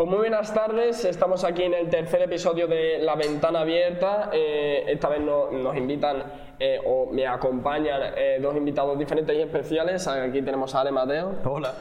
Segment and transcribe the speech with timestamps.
[0.00, 4.30] Pues muy buenas tardes, estamos aquí en el tercer episodio de La Ventana Abierta.
[4.32, 6.22] Eh, esta vez no- nos invitan
[6.58, 10.08] eh, o me acompañan eh, dos invitados diferentes y especiales.
[10.08, 11.74] Aquí tenemos a Ale Mateo, Hola.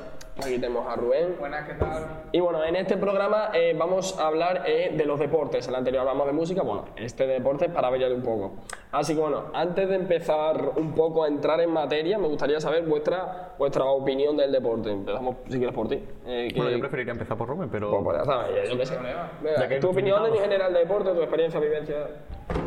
[0.46, 1.36] Aquí tenemos a Rubén.
[1.39, 2.05] Buenas, ¿qué tal?
[2.31, 5.66] Y bueno, en este programa eh, vamos a hablar eh, de los deportes.
[5.68, 8.54] En el anterior hablamos de música, bueno, este de deportes para variar un poco.
[8.91, 12.84] Así que bueno, antes de empezar un poco a entrar en materia, me gustaría saber
[12.86, 14.91] vuestra, vuestra opinión del deporte.
[14.91, 16.04] Empezamos, si quieres, por ti.
[16.25, 17.90] Eh, que- Bueno, yo preferiría empezar por Rubén, pero.
[17.91, 18.98] pues, pues ya sabes, yo qué sé.
[18.98, 21.95] Venga, Ya que tu opinión en general de deporte, tu experiencia, vivencia.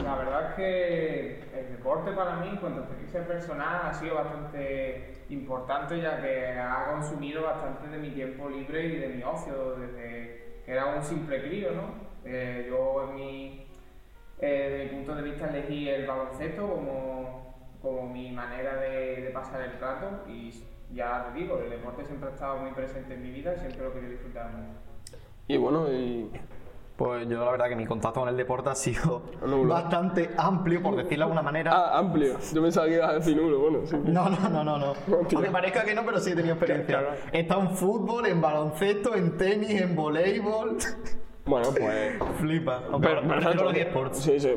[0.04, 4.14] La verdad es que el deporte para mí, en cuanto a experiencia personal, ha sido
[4.14, 9.76] bastante importante ya que ha consumido bastante de mi tiempo libre y de mi ocio
[9.76, 11.94] desde que era un simple crío, ¿no?
[12.24, 13.66] Eh, yo en mi,
[14.38, 19.30] eh, desde mi punto de vista elegí el baloncesto como, como mi manera de, de
[19.30, 20.52] pasar el rato y
[20.94, 23.92] ya te digo, el deporte siempre ha estado muy presente en mi vida siempre lo
[23.92, 24.78] quería disfrutar mucho.
[25.48, 26.30] Y bueno, y.
[27.02, 29.74] Pues yo la verdad que mi contacto con el deporte ha sido Nulo.
[29.74, 31.72] bastante amplio, por decirlo de alguna manera.
[31.74, 32.36] Ah, amplio.
[32.52, 33.96] Yo pensaba que ibas a decir nulo, bueno, sí.
[34.04, 34.94] No, no, no, no, no.
[35.34, 37.16] Aunque parezca que no, pero sí he tenido experiencia.
[37.32, 40.76] He estado en fútbol, en baloncesto, en tenis, en voleibol.
[41.44, 42.14] Bueno, pues.
[42.38, 42.82] Flipa.
[42.92, 44.18] Aunque Pero, prefiero los eSports.
[44.18, 44.54] Sí, sí.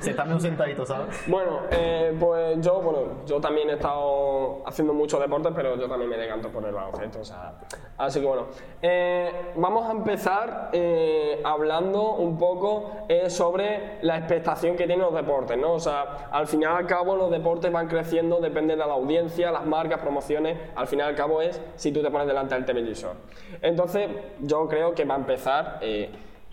[0.00, 1.22] Se está medio sentadito, ¿sabes?
[1.28, 6.10] Bueno, eh, pues yo, bueno, yo también he estado haciendo muchos deportes, pero yo también
[6.10, 7.54] me decanto por el baloncesto, o sea,
[7.96, 8.46] así que bueno.
[8.82, 15.56] Eh, vamos a empezar eh, hablando un poco sobre la expectación que tienen los deportes,
[15.56, 15.74] ¿no?
[15.74, 19.52] O sea, al final y al cabo los deportes van creciendo, depende de la audiencia,
[19.52, 22.64] las marcas, promociones, al final y al cabo es si tú te pones delante del
[22.64, 23.14] televisor.
[23.62, 24.10] Entonces,
[24.40, 25.78] yo creo que va a empezar...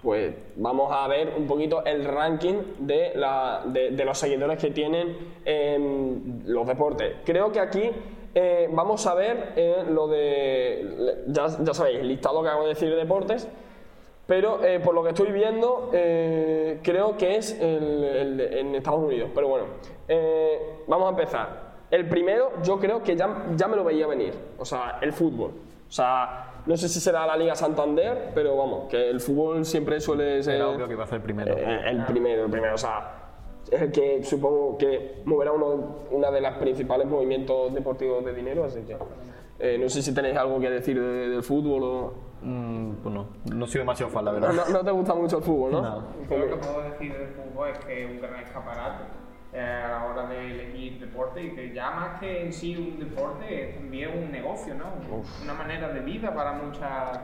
[0.04, 5.16] pues vamos a ver un poquito el ranking de, la- de- los seguidores que tienen
[5.46, 7.16] en los deportes.
[7.26, 7.90] Creo que aquí
[8.36, 12.90] eh, vamos a ver eh, lo de, ya, sabéis, el listado que acabo de decir
[12.90, 13.48] de deportes,
[14.28, 19.30] pero eh, por lo que estoy viendo creo que es en Estados Unidos.
[19.34, 19.66] Pero bueno,
[20.88, 21.74] vamos a empezar.
[21.92, 25.52] El primero yo creo que ya, ya me lo veía venir, o sea, el fútbol.
[25.88, 30.00] O sea, no sé si será la Liga Santander, pero vamos, que el fútbol siempre
[30.00, 30.56] suele ser...
[30.56, 31.56] Era obvio que iba a ser el primero.
[31.58, 33.12] Eh, el primero, el primero, o sea,
[33.72, 38.64] es el que supongo que moverá uno, una de las principales movimientos deportivos de dinero,
[38.66, 38.96] así que
[39.60, 42.14] eh, no sé si tenéis algo que decir de- del fútbol o...
[42.42, 44.52] Mm, pues no, no soy demasiado fan, la verdad.
[44.52, 45.82] No, no te gusta mucho el fútbol, ¿no?
[45.82, 46.04] No.
[46.30, 49.04] Yo lo que puedo decir del fútbol es que es un gran escaparate
[49.54, 53.00] eh, a la hora de elegir deporte y que ya más que en sí un
[53.00, 54.86] deporte es también un negocio, ¿no?
[55.44, 57.20] Una manera de vida para muchas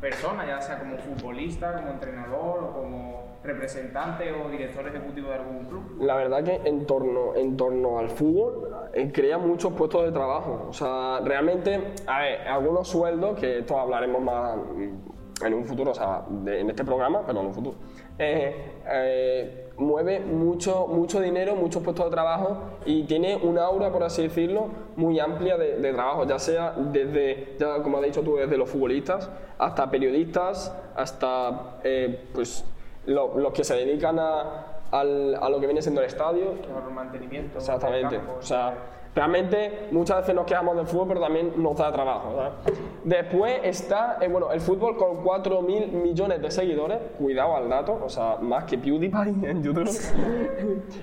[0.00, 5.64] personas, ya sea como futbolista, como entrenador o como representante o director ejecutivo de algún
[5.66, 5.96] club.
[6.00, 10.66] La verdad que en torno, en torno al fútbol eh, crea muchos puestos de trabajo.
[10.68, 15.90] O sea, realmente, a ver, algunos sueldos, que esto hablaremos más mm, en un futuro,
[15.90, 17.76] o sea, de- en este programa, pero en un futuro,
[18.18, 24.02] eh, eh, mueve mucho, mucho dinero, muchos puestos de trabajo y tiene una aura, por
[24.02, 24.66] así decirlo,
[24.96, 28.68] muy amplia de, de trabajo, ya sea desde, ya como has dicho tú, desde los
[28.70, 32.64] futbolistas hasta periodistas, hasta eh, pues
[33.06, 36.52] lo- los que se dedican a, al- a lo que viene siendo el estadio.
[36.72, 37.58] Por el mantenimiento.
[37.58, 38.16] Exactamente.
[38.16, 38.74] campo, O sea,
[39.14, 42.34] realmente muchas veces nos quejamos del fútbol, pero también nos da trabajo.
[42.36, 42.80] ¿sabes?
[43.04, 48.08] Después está, eh, bueno, el fútbol con 4.000 millones de seguidores, cuidado al dato, o
[48.08, 49.90] sea, más que PewDiePie en YouTube.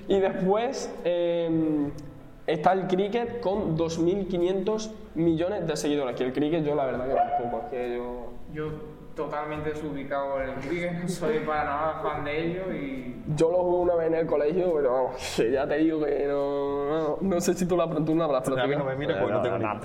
[0.08, 1.90] y después eh,
[2.46, 7.14] está el cricket con 2.500 millones de seguidores, que el cricket yo la verdad que
[7.14, 8.02] tampoco, es que.
[8.52, 13.50] Yo totalmente desubicado en el cricket, no soy para nada fan de ello y Yo
[13.50, 17.18] lo jugué una vez en el colegio, pero vamos, ya te digo que no, no,
[17.20, 19.42] no sé si tú, la, tú no habrás A mí no me mires porque no
[19.42, 19.80] tengo ni idea.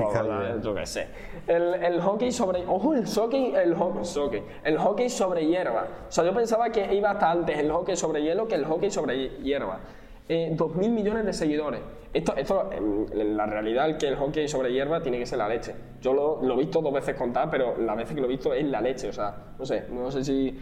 [0.50, 1.08] eh, Yo qué sé.
[1.48, 2.64] El, el hockey sobre...
[2.68, 5.86] Ojo, el hockey, el, ho- hockey, el hockey sobre hierba.
[6.08, 8.90] O sea, yo pensaba que iba hasta antes el hockey sobre hielo que el hockey
[8.90, 9.80] sobre hierba.
[10.28, 11.82] Eh, 2.000 millones de seguidores.
[12.16, 15.50] Esto, esto en, la realidad, el que el hockey sobre hierba tiene que ser la
[15.50, 15.76] leche.
[16.00, 18.54] Yo lo, lo he visto dos veces contar, pero las veces que lo he visto
[18.54, 19.10] es la leche.
[19.10, 20.58] O sea, no sé, no sé si...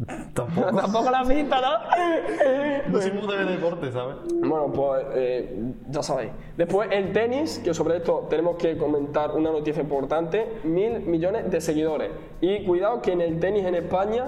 [0.32, 0.76] Tampoco.
[0.80, 2.90] Tampoco la pinta, ¿no?
[2.90, 4.16] No soy muy de deporte, ¿sabes?
[4.34, 6.30] Bueno, pues eh, ya sabéis.
[6.56, 11.60] Después el tenis, que sobre esto tenemos que comentar una noticia importante, mil millones de
[11.60, 12.12] seguidores.
[12.40, 14.24] Y cuidado que en el tenis en España,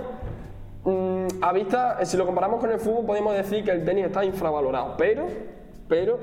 [0.84, 4.26] mm, a vista, si lo comparamos con el fútbol, podemos decir que el tenis está
[4.26, 4.94] infravalorado.
[4.98, 5.26] Pero,
[5.92, 6.18] pero,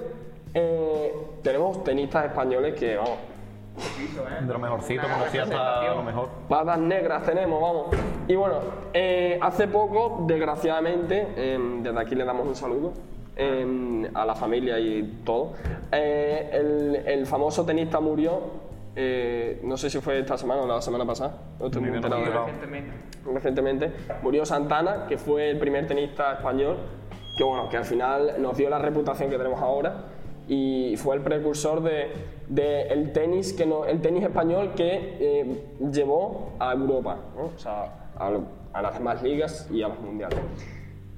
[0.56, 1.13] eh,
[1.44, 3.19] tenemos tenistas españoles que, vamos.
[4.42, 6.30] De lo mejorcito, conocía hasta lo mejor.
[6.50, 7.95] patas negras tenemos, vamos.
[8.27, 8.56] Y bueno,
[8.95, 12.94] eh, hace poco, desgraciadamente, em, desde aquí le damos un saludo
[13.36, 15.54] em, a la familia y todo,
[15.92, 18.42] eh, el, el famoso tenista murió
[18.95, 21.98] eh, no sé si fue esta semana o la semana pasada, no estoy muy Ni
[21.98, 22.25] enterado.
[22.25, 22.92] Recientemente.
[23.31, 23.92] recientemente,
[24.24, 26.77] murió Santana, que fue el primer tenista español,
[27.40, 30.04] que bueno, que al final nos dio la reputación que tenemos ahora
[30.46, 32.12] y fue el precursor de,
[32.50, 37.44] de el tenis que no, el tenis español que eh, llevó a Europa, ¿no?
[37.56, 38.32] o sea, a,
[38.74, 40.38] a las demás ligas y a los mundiales.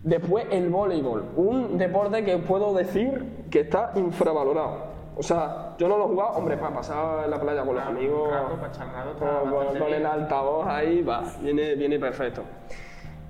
[0.03, 4.91] Después el voleibol, un deporte que puedo decir que está infravalorado.
[5.17, 7.83] O sea, yo no lo he jugado, hombre, para pasar en la playa con los
[7.83, 8.29] amigos,
[9.17, 12.43] con, con- con el altavoz ahí, va, viene, viene perfecto.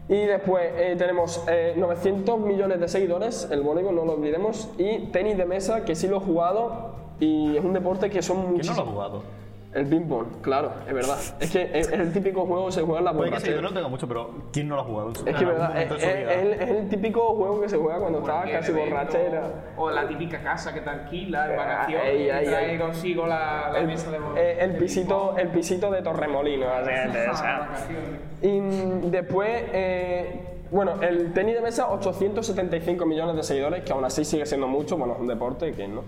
[0.10, 5.08] Y después eh, tenemos eh, 900 millones de seguidores, el voleibol no lo olvidemos, y
[5.08, 8.46] tenis de mesa, que sí lo he jugado, y es un deporte que son ¿Quién
[8.46, 8.90] no lo muchísimos.
[8.90, 9.24] jugado?
[9.74, 11.18] El ping-pong, claro, es verdad.
[11.40, 13.58] Es que es, es el típico juego que se juega en la Puede que borrachera.
[13.58, 15.10] sí, yo no tengo mucho, pero ¿quién no lo ha jugado?
[15.12, 18.00] Es que es verdad, es, es- es el, es el típico juego que se juega
[18.00, 19.44] cuando estás casi evento, borrachera.
[19.78, 22.78] O la típica casa que te alquila en Eh, vacaciones y trae ahí.
[22.80, 26.68] consigo la, la El, mesa de eh, el pisito, el pisito de Torremolino.
[26.70, 27.60] así que, o sea.
[27.70, 28.20] vacaciones.
[28.42, 34.24] Y después, eh, bueno, el tenis de mesa, 875 millones de seguidores, que aún así
[34.26, 36.04] sigue siendo mucho, bueno, es un deporte que no.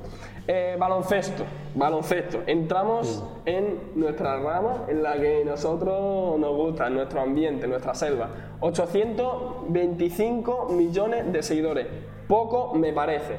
[0.47, 1.43] Eh, baloncesto,
[1.75, 2.39] baloncesto.
[2.47, 7.93] Entramos en nuestra rama, en la que nosotros nos gusta, en nuestro ambiente, en nuestra
[7.93, 8.29] selva.
[8.61, 11.87] 825 millones de seguidores.
[12.27, 13.37] Poco me parece.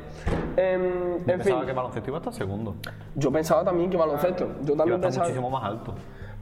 [0.56, 2.76] Em, en fin, Pensaba que baloncesto iba hasta segundo.
[3.14, 4.46] yo pensaba también que baloncesto.
[4.62, 5.26] Yo Iba también hasta pensaba.
[5.26, 5.94] muchísimo más alto.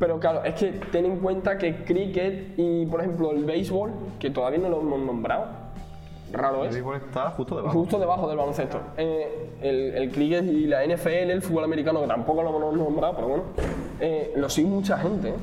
[0.03, 4.31] Pero claro, es que ten en cuenta que cricket y, por ejemplo, el béisbol, que
[4.31, 5.47] todavía no lo hemos nombrado,
[6.33, 7.79] raro El es, béisbol está justo debajo.
[7.79, 8.81] justo debajo del baloncesto.
[8.97, 13.15] Eh, el, el cricket y la NFL, el fútbol americano, que tampoco lo hemos nombrado,
[13.15, 13.45] pero bueno,
[14.01, 15.29] eh, lo sigue mucha gente.
[15.29, 15.35] ¿eh?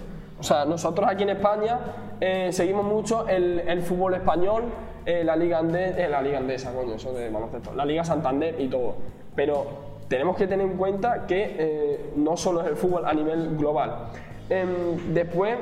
[0.41, 1.79] O sea, nosotros aquí en España
[2.19, 4.63] eh, seguimos mucho el, el fútbol español,
[5.05, 8.67] eh, la Liga Andesa, la Liga Andesa, coño, eso de baloncesto, la Liga Santander y
[8.67, 8.95] todo.
[9.37, 9.67] Pero
[10.09, 14.09] tenemos que tener en cuenta que no solo es el fútbol a nivel global.
[14.49, 15.57] Em, después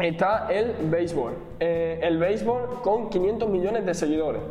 [0.00, 1.32] está el béisbol.
[1.60, 4.42] Eh, el béisbol con 500 millones de seguidores.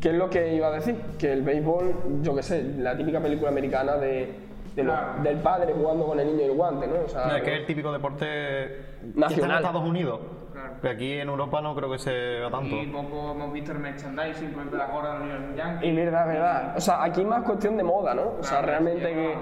[0.00, 0.96] ¿Qué es lo que iba a decir?
[1.18, 4.34] Que el béisbol, yo qué sé, la típica película americana de,
[4.74, 4.92] de
[5.22, 6.94] del padre jugando con el niño y el guante, ¿no?
[7.04, 9.56] O sea, No, es que es el típico deporte que está en Nacional.
[9.64, 10.20] Estados Unidos.
[10.52, 10.72] Claro.
[10.82, 12.74] Que aquí en Europa no creo que se vea tanto.
[12.74, 15.88] Y poco hemos visto el merchandising, por ejemplo, la gorra de los New York Yankees.
[15.92, 16.74] Y verdad, verdad.
[16.76, 18.22] O sea, aquí más cuestión de moda, ¿no?
[18.40, 19.34] O sea, Claro, realmente sí, que.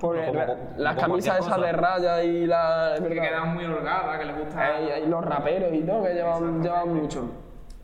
[0.00, 1.66] Porque Como- re- como- las como camisas esas cosa.
[1.66, 2.94] de raya y la.
[2.94, 3.22] es que verdad.
[3.24, 4.60] quedan muy holgadas, que les gusta.
[4.76, 7.30] Hay, hay los raperos y todo que llevan, llevan mucho.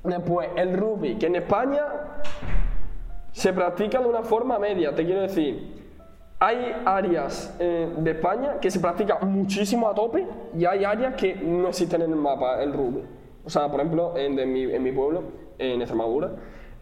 [0.05, 1.82] Después, el rugby, que en España
[3.32, 5.72] se practica de una forma media, te quiero decir.
[6.40, 11.34] Hay áreas eh, de España que se practica muchísimo a tope y hay áreas que
[11.37, 13.02] no existen en el mapa, el rugby.
[13.44, 15.22] O sea, por ejemplo, en, de mi, en mi pueblo,
[15.58, 16.32] en Extremadura,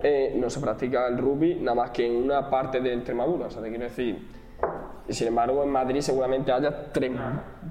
[0.00, 3.46] eh, no se practica el rugby nada más que en una parte de Extremadura.
[3.46, 4.26] O sea, te quiero decir.
[5.08, 7.12] Y sin embargo, en Madrid seguramente haya tres,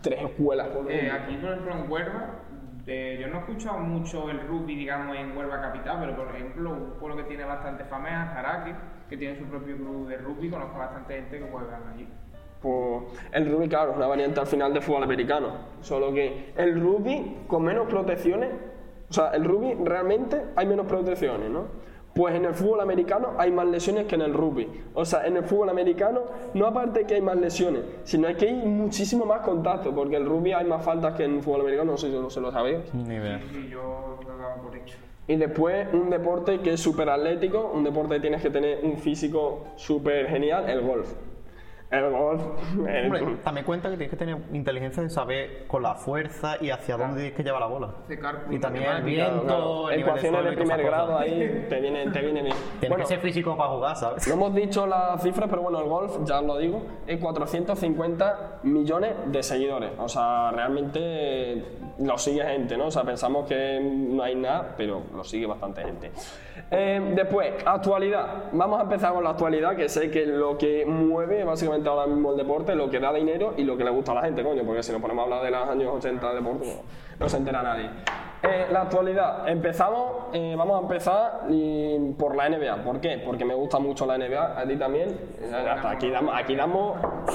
[0.01, 0.67] tres escuelas.
[0.89, 2.29] Eh, aquí, por ejemplo, en Huelva,
[2.87, 6.71] eh, yo no he escuchado mucho el rugby, digamos, en Huelva capital, pero por ejemplo,
[6.71, 8.75] un pueblo que tiene bastante fama es Azaraque,
[9.09, 12.07] que tiene su propio club de rugby, conozco bastante gente que juega allí.
[12.61, 15.49] Pues el rugby, claro, es una variante al final de fútbol americano.
[15.81, 18.51] Solo que el rugby con menos protecciones,
[19.09, 21.67] o sea, el rugby realmente hay menos protecciones, ¿no?
[22.13, 24.67] Pues en el fútbol americano hay más lesiones que en el rugby.
[24.93, 26.21] O sea, en el fútbol americano
[26.53, 30.27] no aparte que hay más lesiones, sino que hay muchísimo más contacto, porque en el
[30.27, 32.51] rugby hay más faltas que en el fútbol americano, no sé si lo, se lo
[32.51, 32.93] sabéis.
[32.93, 33.39] Ni idea.
[33.53, 34.97] Y yo lo daba por hecho.
[35.27, 38.97] Y después un deporte que es súper atlético, un deporte que tienes que tener un
[38.97, 41.13] físico súper genial, el golf.
[41.91, 42.41] El golf.
[42.87, 46.69] el- Hombre, también cuenta que tienes que tener inteligencia de saber con la fuerza y
[46.69, 47.89] hacia dónde tienes que llevar la bola.
[48.49, 52.43] Y también el viento, Claro, Ecuaciones de todas primer grado ahí te viene, te viene
[52.43, 52.55] bien.
[52.79, 54.25] Tienes Bueno, que ser físico para jugar, ¿sabes?
[54.27, 58.59] no hemos dicho las cifras, pero bueno, el golf, ya os lo digo, es 450
[58.63, 59.91] millones de seguidores.
[59.99, 61.63] O sea, realmente
[61.99, 62.85] lo sigue gente, ¿no?
[62.87, 66.11] O sea, pensamos que no hay nada, pero lo sigue bastante gente.
[66.69, 68.43] Eh, después, actualidad.
[68.53, 72.31] Vamos a empezar con la actualidad, que sé que lo que mueve básicamente ahora mismo
[72.31, 74.63] el deporte, lo que da dinero y lo que le gusta a la gente, coño,
[74.65, 76.81] porque si nos ponemos a hablar de los años 80 de deporte,
[77.19, 77.89] no se entera nadie.
[78.43, 79.47] Eh, la actualidad.
[79.49, 82.83] Empezamos, eh, vamos a empezar y- por la NBA.
[82.83, 83.21] ¿Por qué?
[83.23, 85.09] Porque me gusta mucho la NBA, a ti también.
[85.83, 86.39] Aquí damos,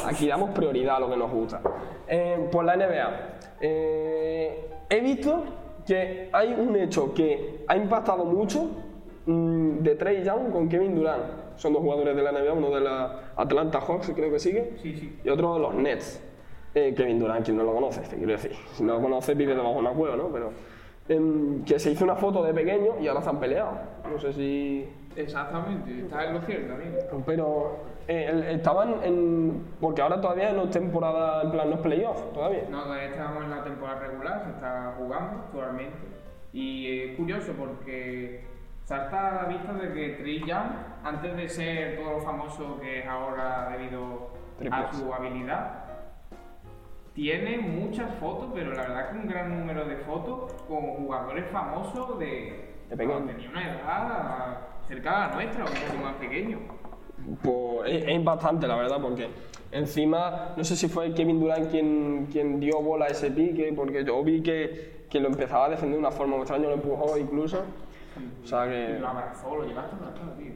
[0.06, 1.60] aquí damos, prioridad a lo que nos gusta.
[2.50, 3.10] Por la NBA.
[3.60, 5.44] He visto
[5.86, 8.68] que hay un hecho que ha impactado mucho
[9.26, 11.22] mm, de Trey Young con Kevin Durant.
[11.56, 14.94] Son dos jugadores de la NBA, uno de la Atlanta Hawks, creo que sigue, Sí,
[14.96, 15.18] sí.
[15.24, 16.22] y otro de los Nets.
[16.74, 18.52] Eh, Kevin Durant, quien no lo conoce, te quiero decir.
[18.72, 20.28] Si no lo conoce, vive debajo de una cueva, ¿no?
[20.28, 20.50] Pero
[21.08, 23.70] em, que se hizo una foto de pequeño y ahora se han peleado.
[24.10, 24.86] No sé si.
[25.16, 27.22] Exactamente, está en lo cierto, amigo.
[27.24, 29.64] Pero eh, estaban en.
[29.80, 32.64] Porque ahora todavía no es temporada, en plan, no es playoff, todavía.
[32.70, 35.96] No, todavía estamos en la temporada regular, se está jugando actualmente.
[36.52, 38.42] Y es curioso porque
[38.86, 40.70] salta a la vista de que Trey Young,
[41.02, 44.30] antes de ser todo lo famoso que es ahora debido
[44.70, 45.82] a su habilidad,
[47.12, 52.16] tiene muchas fotos, pero la verdad que un gran número de fotos con jugadores famosos
[52.20, 53.12] de, De pequeño.
[53.12, 56.58] cuando tenía una edad cerca de la nuestra, un poco más pequeño.
[57.42, 59.30] Pues es, es impactante, la verdad, porque
[59.72, 64.04] encima, no sé si fue Kevin Durant quien, quien dio bola a ese pique, porque
[64.04, 67.64] yo vi que, que lo empezaba a defender de una forma extraña, lo empujó incluso.
[68.42, 68.98] O sea Y que.
[68.98, 69.96] lo abrazó, lo llevaste
[70.38, 70.52] tío.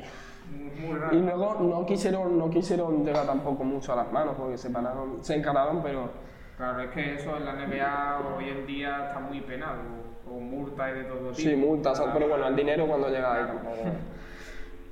[0.86, 1.16] Muy, raro.
[1.16, 5.22] Y luego no quisieron, no quisieron llegar tampoco mucho a las manos, porque se, pararon,
[5.22, 6.10] se encararon, pero.
[6.56, 9.78] Claro, es que eso en la NBA hoy en día está muy penado,
[10.24, 11.34] con multas y de todo tipo.
[11.34, 13.76] Sí, multas, pero bueno, el dinero cuando llega ahí tampoco.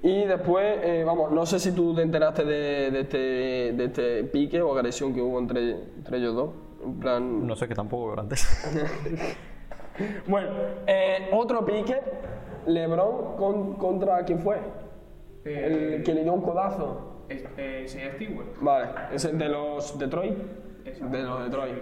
[0.03, 4.25] Y después, eh, vamos, no sé si tú te enteraste de, de este, de este
[4.25, 6.51] pique o agresión que hubo entre, entre ellos dos.
[6.85, 7.47] En plan.
[7.47, 8.47] No sé, que tampoco antes.
[10.27, 10.49] Bueno,
[10.87, 12.01] eh, otro pique,
[12.69, 14.57] LeBron con- contra quién fue?
[15.45, 17.25] Eh, El que le dio un codazo.
[17.29, 18.47] Este, sería Stewart.
[18.61, 20.37] Vale, ese de los Detroit.
[20.85, 21.17] Exacto.
[21.17, 21.75] De los Detroit.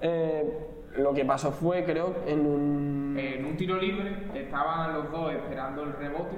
[0.00, 3.16] Eh, lo que pasó fue, creo, en un.
[3.18, 6.36] En un tiro libre estaban los dos esperando el rebote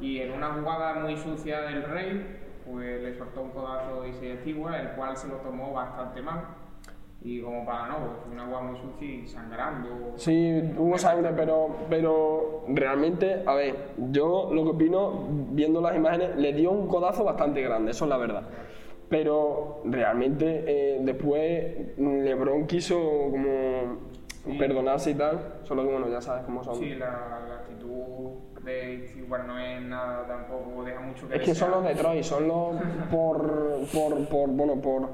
[0.00, 4.36] y en una jugada muy sucia del Rey, pues le soltó un codazo a Isaiah
[4.40, 6.44] Stewart, el cual se lo tomó bastante mal.
[7.22, 9.88] Y como para no, pues, fue una jugada muy sucia y sangrando.
[10.16, 13.74] Sí, hubo sangre, pero, pero realmente, a ver,
[14.10, 18.10] yo lo que opino, viendo las imágenes, le dio un codazo bastante grande, eso es
[18.10, 18.42] la verdad.
[19.08, 22.98] Pero realmente eh, después LeBron quiso
[23.30, 26.76] como perdonarse y tal, solo que bueno, ya sabes cómo son.
[26.76, 31.54] Sí, la, la actitud de Stewart no es nada tampoco, deja mucho que Es que
[31.54, 32.76] son los Detroit, son los
[33.10, 35.08] por, por, por bueno, por,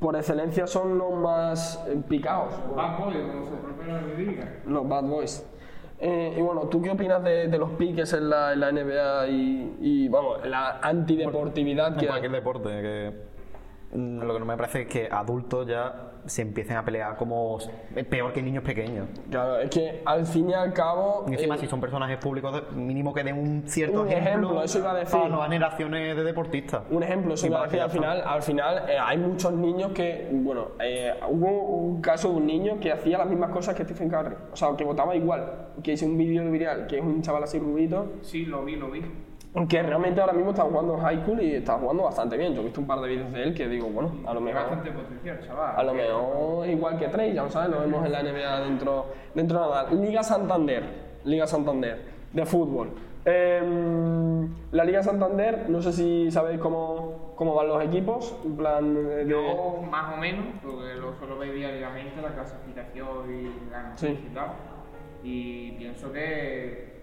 [0.00, 4.48] por excelencia son los más eh, picados, Bad boy, como su propio nombre indica.
[4.66, 5.46] los bad boys.
[6.00, 9.28] Eh, y bueno, ¿tú qué opinas de, de los piques en la, en la NBA
[9.28, 13.12] y, y, vamos, la antideportividad En que cualquier deporte, que
[13.92, 17.70] lo que no me parece es que adultos ya se empiecen a pelear como s-
[18.04, 19.06] peor que niños pequeños.
[19.30, 21.24] Claro, es que al fin y al cabo.
[21.26, 24.62] Y encima, eh, si son personajes públicos, mínimo que den un cierto Un ejemplo, ejemplo,
[24.62, 25.12] eso iba a decir.
[25.18, 26.82] para nuevas generaciones de deportistas.
[26.90, 30.28] Un ejemplo, eso iba a decir, al final, al final eh, hay muchos niños que,
[30.32, 34.10] bueno, eh, hubo un caso de un niño que hacía las mismas cosas que Stephen
[34.10, 37.44] Curry, o sea, que votaba igual, que hizo un vídeo viral, que es un chaval
[37.44, 39.00] así rubito, Sí, lo vi, lo vi.
[39.68, 42.54] Que realmente ahora mismo está jugando en high school y está jugando bastante bien.
[42.54, 44.62] Yo he visto un par de vídeos de él que digo, bueno, a lo mejor...
[44.62, 45.74] bastante potencial, chaval.
[45.76, 49.06] A lo mejor igual que Trey, ya lo sabes, lo vemos en la NBA dentro,
[49.34, 49.90] dentro de nada.
[49.90, 50.84] Liga Santander,
[51.24, 52.02] Liga Santander,
[52.32, 52.90] de fútbol.
[53.24, 58.94] Em, la Liga Santander, no sé si sabéis cómo, cómo van los equipos, en plan
[58.94, 59.26] de...
[59.28, 64.18] Yo más o menos, porque lo suelo ver diariamente, la clasificación y la Sí.
[64.30, 64.52] y tal.
[65.22, 66.97] Y pienso que,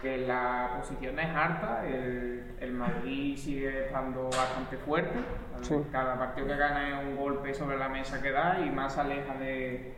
[0.00, 5.18] que la posición es harta, el, el Madrid sigue estando bastante fuerte.
[5.62, 5.74] Sí.
[5.90, 9.34] Cada partido que gana es un golpe sobre la mesa que da y más aleja
[9.34, 9.94] de,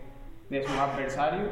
[0.49, 1.49] de sus adversarios.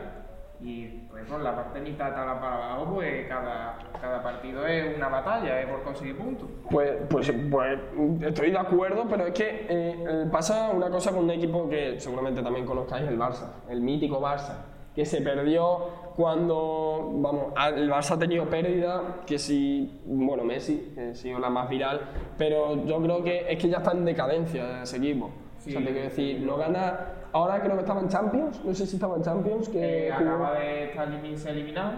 [0.61, 5.09] Y pues por la parte mitad tabla para abajo, pues cada, cada partido es una
[5.09, 6.49] batalla, es por conseguir puntos.
[6.69, 7.79] Pues, pues, pues
[8.23, 12.43] estoy de acuerdo, pero es que eh, pasa una cosa con un equipo que seguramente
[12.43, 14.57] también conozcáis, el Barça, el mítico Barça,
[14.99, 15.79] que se perdió
[16.17, 17.45] cuando, vamos,
[17.77, 22.01] el Barça ha tenido pérdida, que si, bueno, Messi, que ha sido la más viral,
[22.37, 25.31] pero yo creo que es que ya está en decadencia ese equipo.
[25.59, 25.71] Sí.
[25.71, 26.99] o sea, te quiero decir, no gana,
[27.33, 30.55] ahora creo que estaba en Champions, no sé si estaba en Champions, que Eh, acaba
[30.59, 31.09] de estar
[31.53, 31.93] eliminado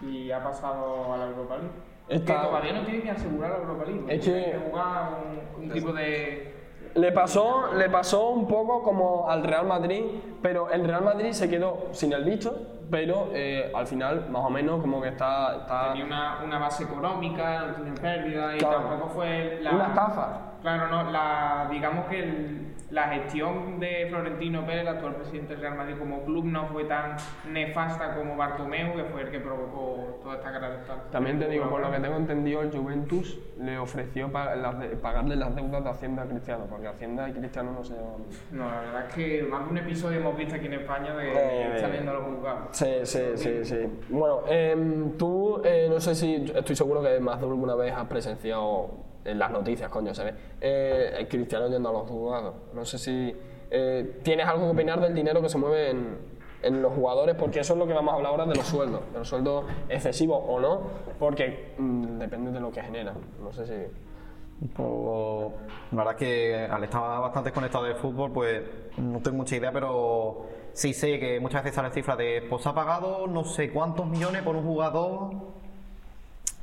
[0.00, 1.72] y ha pasado a la Europa League.
[2.08, 4.04] Está- Que todavía no tiene que asegurar la Europa League.
[4.08, 5.18] Es que- jugar
[5.58, 6.54] un, un tipo de.
[6.98, 10.02] Le pasó, le pasó un poco como al Real Madrid,
[10.42, 12.56] pero el Real Madrid se quedó sin el visto,
[12.90, 15.58] pero eh, al final, más o menos, como que está.
[15.58, 18.78] está Tenía una, una base económica, no tiene pérdida y Claro.
[18.80, 19.70] tampoco fue la.
[19.72, 20.28] una estafa.
[20.60, 25.60] Claro, no, la, digamos que el- la gestión de Florentino Pérez, el actual presidente del
[25.60, 27.16] Real Madrid como club, no fue tan
[27.50, 31.02] nefasta como Bartomeu, que fue el que provocó toda esta catástrofe.
[31.10, 35.84] También te digo, por lo que tengo entendido, el Juventus le ofreció pagarle las deudas
[35.84, 38.40] de Hacienda a Cristiano, porque Hacienda y Cristiano no se llevan bien.
[38.52, 41.32] No, la verdad es que más de un episodio hemos visto aquí en España de
[41.32, 42.68] Eh, estar viendo a los juzgados.
[42.72, 43.76] Sí, sí, sí, sí.
[44.08, 48.06] Bueno, em, tú, eh, no sé si, estoy seguro que más de alguna vez has
[48.06, 48.90] presenciado
[49.30, 52.54] en las noticias, coño, se ve, eh, cristiano yendo a los juzgados.
[52.74, 53.34] No sé si
[53.70, 56.38] eh, tienes algo que opinar del dinero que se mueve en,
[56.82, 59.18] los jugadores, porque eso es lo que vamos a hablar ahora de los sueldos, de
[59.20, 60.80] los sueldos excesivos o no,
[61.18, 63.14] porque mm, depende de lo que generan.
[63.40, 64.66] No sé si.
[64.74, 65.52] Poco-
[65.92, 68.62] La verdad es que al estar bastante conectado de fútbol, pues
[68.96, 72.74] no tengo mucha idea, pero sí sé que muchas veces sale cifra de pues ha
[72.74, 75.30] pagado no sé cuántos millones por un jugador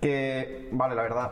[0.02, 1.32] que, vale, la verdad,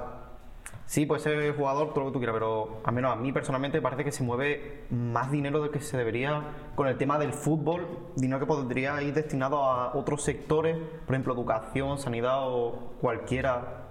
[0.85, 3.81] sí puede ser jugador, todo lo que tú quieras, pero al menos a mí personalmente
[3.81, 6.41] parece que se mueve más dinero del que se debería
[6.75, 11.33] con el tema del fútbol, dinero que podría ir destinado a otros sectores, por ejemplo,
[11.33, 13.87] educación, sanidad o cualquiera.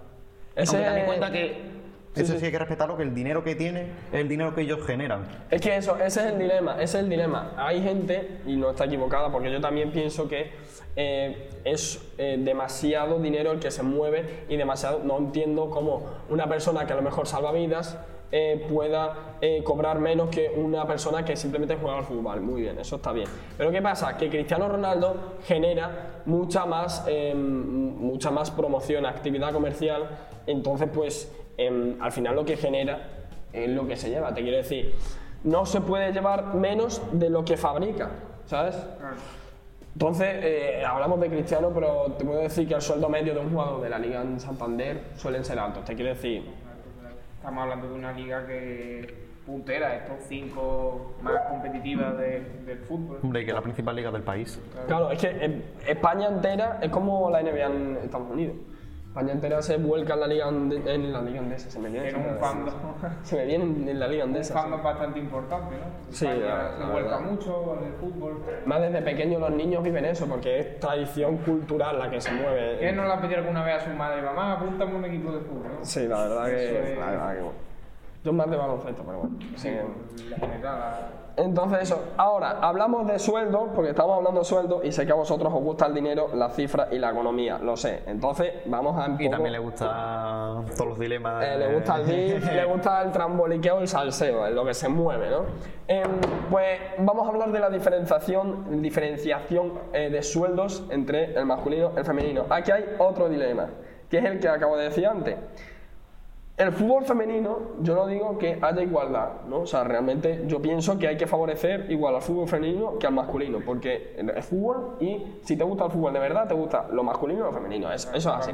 [0.55, 1.82] Ese- aunque también cuenta que
[2.15, 2.41] Sí, eso sí.
[2.41, 5.25] sí hay que respetarlo, que el dinero que tiene es el dinero que ellos generan.
[5.51, 7.53] Es que eso, ese es el dilema, ese es el dilema.
[7.57, 10.51] Hay gente, y no está equivocada, porque yo también pienso que
[10.95, 16.47] eh, es eh, demasiado dinero el que se mueve y demasiado, no entiendo cómo una
[16.49, 17.99] persona que a lo mejor salva vidas
[18.31, 22.41] eh, pueda cobrar menos que una persona que simplemente juega al fútbol.
[22.41, 23.29] Muy bien, eso está bien.
[23.59, 24.17] Pero ¿qué pasa?
[24.17, 27.05] Que Cristiano Ronaldo genera mucha más,
[27.35, 30.09] mucha más promoción, actividad comercial,
[30.47, 33.01] entonces pues em, al final lo que genera
[33.53, 34.33] es lo que se lleva.
[34.35, 34.95] Te quiero decir,
[35.45, 38.11] no se puede llevar menos de lo que fabrica,
[38.47, 38.77] ¿sabes?
[39.95, 43.51] Entonces, eh, hablamos de Cristiano, pero te puedo decir que el sueldo medio de un
[43.51, 45.85] jugador de la Liga en Santander suelen ser altos.
[45.85, 46.43] Te quiero decir,
[47.37, 53.19] Estamos hablando de una liga que puntera, es top 5 más competitiva de- del fútbol.
[53.21, 54.61] Hombre, que es la principal liga del país.
[54.87, 58.55] claro, es que eh, España entera es como la NBA en Estados Unidos.
[59.13, 61.71] España entera se vuelca en la Liga, ande- en la liga andesa.
[61.71, 62.75] Se me viene, En un fandom,
[63.23, 64.55] Se me viene en la Liga un andesa.
[64.55, 65.85] fandom bastante importante, ¿no?
[66.11, 66.41] Sí, la- se
[66.81, 67.21] la vuelca verdad.
[67.21, 68.43] mucho en el fútbol.
[68.65, 72.79] Más desde pequeños los niños viven eso, porque es tradición cultural la que se mueve.
[72.79, 75.41] ¿Quién no le ha pedido alguna vez a su madre, mamá, apúntame un equipo de
[75.41, 75.73] fútbol?
[75.79, 75.85] ¿no?
[75.85, 76.93] Sí, la verdad que.
[76.93, 77.59] Es- la verdad que bueno.
[78.25, 79.37] Yo más de baloncesto, pero bueno.
[79.57, 81.07] Sí, en la general.
[81.37, 85.15] Entonces eso, ahora hablamos de sueldo, porque estamos hablando de sueldo y sé que a
[85.15, 88.03] vosotros os gusta el dinero, las cifras y la economía, lo sé.
[88.07, 91.45] Entonces vamos a un Y también le gustan todos los dilemas.
[91.45, 94.89] eh, le gusta el beef, le gusta el tramboliqueo, el salseo, es lo que se
[94.89, 95.45] mueve, ¿no?
[95.89, 96.11] Em,
[96.51, 101.99] pues vamos a hablar de la diferenciación, diferenciación eh, de sueldos entre el masculino y
[101.99, 102.45] el femenino.
[102.51, 103.69] Aquí hay otro dilema,
[104.11, 105.37] que es el que acabo de decir antes.
[106.57, 109.61] El fútbol femenino, yo no digo que haya igualdad, ¿no?
[109.61, 113.15] O sea, realmente yo pienso que hay que favorecer igual al fútbol femenino que al
[113.15, 117.03] masculino, porque es fútbol y si te gusta el fútbol de verdad, te gusta lo
[117.03, 118.53] masculino y lo femenino, eso, eso es así.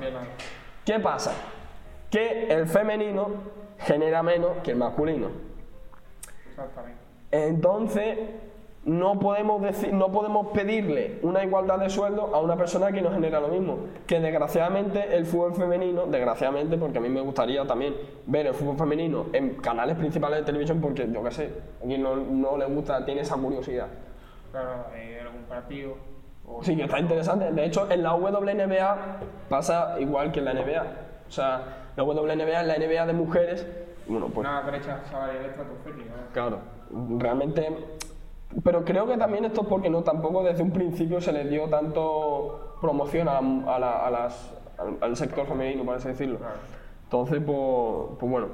[0.85, 1.33] ¿Qué pasa?
[2.09, 3.29] Que el femenino
[3.79, 5.29] genera menos que el masculino.
[6.49, 6.99] Exactamente.
[7.31, 8.19] Entonces,
[8.85, 13.11] no podemos, decir, no podemos pedirle una igualdad de sueldo a una persona que no
[13.11, 13.79] genera lo mismo.
[14.07, 17.95] Que desgraciadamente el fútbol femenino, desgraciadamente, porque a mí me gustaría también
[18.27, 21.51] ver el fútbol femenino en canales principales de televisión, porque yo qué sé,
[21.83, 23.89] a quien no, no le gusta, tiene esa curiosidad.
[24.51, 25.95] Claro, hay algún partido.
[26.47, 27.53] O Sí, que está interesante.
[27.53, 30.83] De hecho, en la WNBA pasa igual que en la NBA.
[31.29, 33.67] O sea, la WNBA es la NBA de mujeres.
[34.07, 36.11] Bueno, pues una brecha salarial estratosférica.
[36.11, 36.33] ¿no?
[36.33, 36.59] Claro,
[37.19, 37.69] realmente.
[38.65, 41.65] Pero creo que también esto es porque no tampoco desde un principio se le dio
[41.69, 46.39] tanto promoción a, a la- a las, al, al sector femenino, por así decirlo.
[47.05, 47.59] Entonces, pues,
[48.19, 48.47] pues bueno.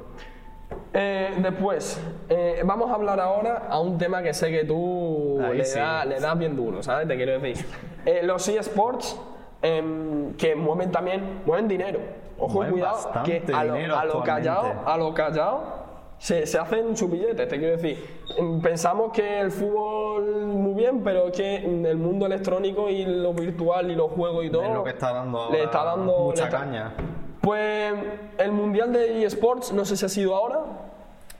[0.92, 5.58] Eh, después, eh, vamos a hablar ahora a un tema que sé que tú Ahí
[5.58, 5.78] le, sí.
[5.78, 7.06] da- le das bien duro, ¿sabes?
[7.06, 7.64] Te quiero decir.
[8.06, 9.18] Eh, los eSports,
[9.62, 12.00] em, que mueven también, mueven dinero.
[12.38, 15.83] Ojo, cuidado, que a lo, a lo callado, a lo callado
[16.18, 18.22] se, se hacen sus billetes, te quiero decir.
[18.38, 23.04] em, Pensamos que el fútbol muy bien, pero es que en el mundo electrónico y
[23.04, 24.62] lo virtual y los juegos y todo.
[24.64, 26.92] Es lo que está dando ahora le está dando mucha está- caña.
[27.40, 27.92] Pues
[28.38, 30.60] el mundial de eSports, no sé si ha sido ahora,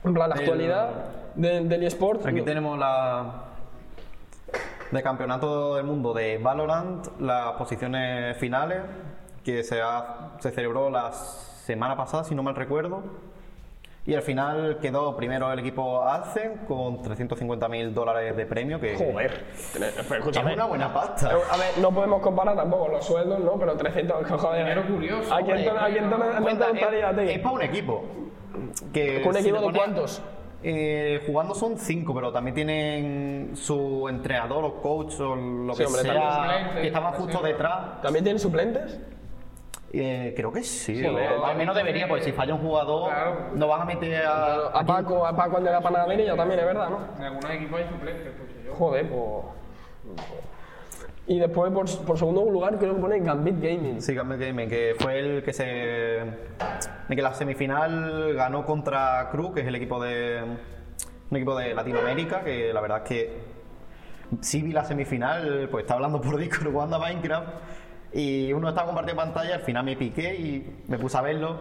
[0.05, 0.91] en plan la El- actualidad
[1.35, 2.27] del, del eSports.
[2.27, 3.45] Aquí no- tenemos la
[4.91, 8.83] de campeonato del mundo de Valorant, las posiciones finales
[9.43, 13.03] que se, ha- se celebró la semana pasada, si no mal recuerdo.
[14.07, 18.97] Y al final quedó primero el equipo Alcen con 350 mil dólares de premio, que
[18.99, 19.87] Joder, pero
[20.19, 20.51] escúchame.
[20.51, 21.33] es una buena pasta.
[21.33, 23.59] Eh, A ver, no podemos comparar tampoco los sueldos, ¿no?
[23.59, 24.59] Pero 300, joder.
[24.65, 25.71] Dinero curioso, ¿A quién hombre.
[25.81, 27.33] a quién te- gustaría a es, ti?
[27.33, 28.05] es para un equipo.
[28.93, 30.23] Que ¿Un equipo de cuántos?
[30.63, 35.87] Eh, jugando son cinco, pero también tienen su entrenador o coach o lo Sí, que
[35.87, 38.01] hombre, sea, que estaban justo detrás.
[38.03, 39.01] ¿También tienen suplentes?
[39.97, 43.37] Eh, creo que sí, Sí, o al menos debería, porque si falla un jugador, Claro.
[43.55, 44.67] no van a meter a.
[44.69, 46.99] A Paco, a Paco el de la panadería también, es verdad, ¿no?
[47.17, 48.75] En algunos equipos hay suplentes, escucho yo.
[48.75, 50.27] Joder, pues.
[51.27, 54.03] Y después, por, por segundo lugar, creo que pone Gambit Gaming.
[54.03, 56.21] Sí, Gambit Gaming, que fue el que se.
[57.09, 60.43] que la semifinal ganó contra Cruz, que es el equipo de.
[61.31, 63.39] un equipo de Latinoamérica, que la verdad es que
[64.41, 67.49] sí vi la semifinal, pues estaba hablando por Discord jugando a Minecraft
[68.15, 71.57] y uno estaba compartiendo pantalla, al final me piqué y me puse a verlo.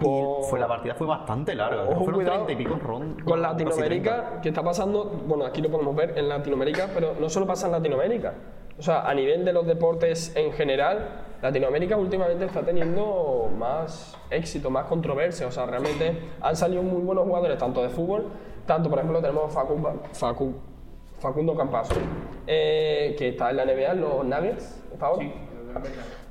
[0.00, 2.78] Pues- Y fue, la partida fue bastante larga, que Ojo, fueron cuidado 30 y pico
[2.82, 3.24] rondas.
[3.24, 5.04] Con Latinoamérica, ¿qué está pasando?
[5.26, 8.32] Bueno, aquí lo podemos ver en Latinoamérica, pero no solo pasa en Latinoamérica.
[8.78, 14.70] O sea, a nivel de los deportes en general, Latinoamérica últimamente está teniendo más éxito,
[14.70, 15.46] más controversia.
[15.46, 18.28] O sea, realmente han salido muy buenos jugadores, tanto de fútbol,
[18.66, 19.76] tanto, por ejemplo, tenemos Facu,
[20.14, 20.54] Facu-
[21.20, 21.94] Facundo Campazo,
[22.46, 25.22] eh, que está en la NBA, en los Nuggets, ¿está ahora?
[25.22, 25.32] Sí,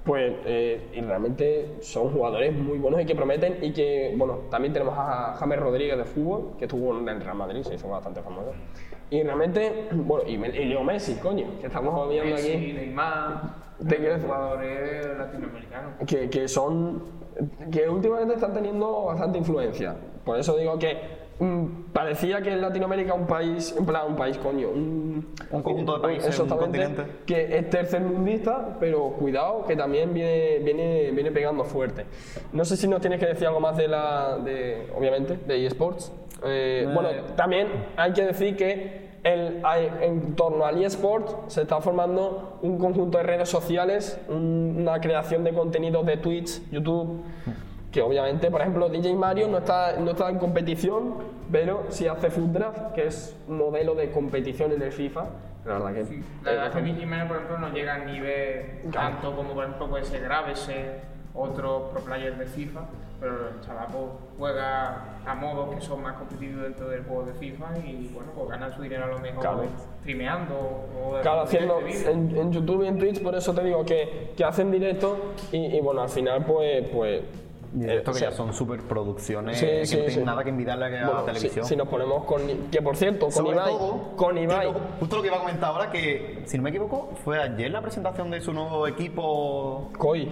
[0.04, 4.74] Pues eh, y realmente son jugadores muy buenos y que prometen y que, bueno, también
[4.74, 8.22] tenemos a James Rodríguez de fútbol, que estuvo en el Real Madrid, se hizo bastante
[8.22, 8.52] famoso.
[9.10, 13.42] Y realmente, bueno, y, y Leo Messi, coño, que estamos viendo Messi, aquí, Neymar,
[13.88, 15.92] Te quiero decir- jugadores latinoamericanos.
[16.08, 17.04] que, que son,
[17.72, 19.96] que últimamente están teniendo bastante influencia.
[20.26, 20.98] Por eso digo que
[21.92, 26.02] parecía que en Latinoamérica un país, en plan un país, coño, un, Un conjunto de
[26.02, 27.04] países, un continente.
[27.26, 32.06] que es tercermundista, pero cuidado que también viene, viene, viene pegando fuerte.
[32.52, 36.12] No sé si nos tienes que decir algo más de la, de, obviamente, de eSports.
[36.46, 37.68] Eh, bueno, también
[37.98, 39.62] hay que decir que el-
[40.02, 45.44] en torno al eSport se está formando un conjunto de redes sociales, un- una creación
[45.46, 47.22] de contenidos de Twitch, YouTube,
[47.94, 51.14] que obviamente, por ejemplo, DJ Mario no está, no está en competición,
[51.52, 55.26] pero sí hace Food Draft, que es un modelo de competición en el FIFA.
[55.64, 56.22] La verdad que...
[56.44, 59.10] La verdad es que Vicky Jiménez, por ejemplo, no llega al nivel Claro.
[59.12, 61.02] tanto como, por ejemplo, puede ser Gravese,
[61.36, 62.82] otros pro players de FIFA,
[63.22, 64.04] pero el chaval pues,
[64.40, 68.50] juega a modos que son más competitivos dentro del juego de FIFA y, bueno, pues
[68.50, 69.64] gana su dinero a lo mejor Claro.
[70.02, 74.32] streameando o Claro, haciendo este en YouTube y en Twitch, por eso te digo que,
[74.36, 75.16] que hacen directo
[75.52, 76.88] y, y bueno, al final pues...
[76.92, 77.22] pues
[77.76, 80.50] Y eh, esto o que ya son superproducciones Sí, que sí, no tienen nada que
[80.52, 81.66] envidiarle a la bueno, televisión.
[81.66, 82.42] si nos ponemos con...
[82.70, 83.72] Que por cierto, con Sobre Ibai...
[83.72, 84.68] todo, con Ibai...
[84.68, 87.42] que lo- justo lo que iba a comentar ahora, que si no me equivoco, fue
[87.42, 90.30] ayer la presentación de su nuevo equipo Koi,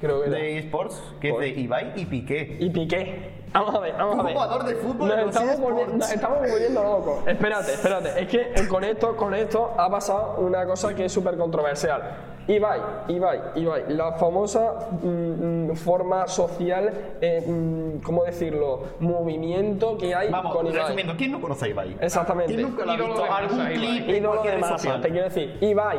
[0.00, 0.38] creo que era.
[0.38, 2.56] de esports, que es de Ibai y Piqué.
[2.60, 3.38] Y Piqué.
[3.52, 4.34] Vamos a ver, vamos a Un ver.
[4.34, 7.26] jugador de fútbol nos estamos, volviendo, nos estamos volviendo locos.
[7.26, 8.22] Espérate, espérate.
[8.22, 12.02] Es que con esto, con esto ha pasado una cosa que es súper controversial.
[12.46, 18.84] Ibai, Ibai, Ibai, la famosa mm, mm, forma social, eh, mm, ¿cómo decirlo?
[19.00, 20.78] Movimiento que hay Vamos, con Ibai.
[20.80, 21.96] resumiendo, ¿quién no conoce a Ibai?
[22.00, 22.54] Exactamente.
[22.54, 23.24] ¿Quién nunca lo ha visto?
[23.24, 25.00] ¿Algún clip en cualquier de red masa, social?
[25.02, 25.98] te quiero decir, Ibai,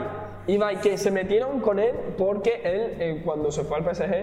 [0.50, 4.14] Ibai, que se metieron con él porque él, eh, cuando se fue al PSG,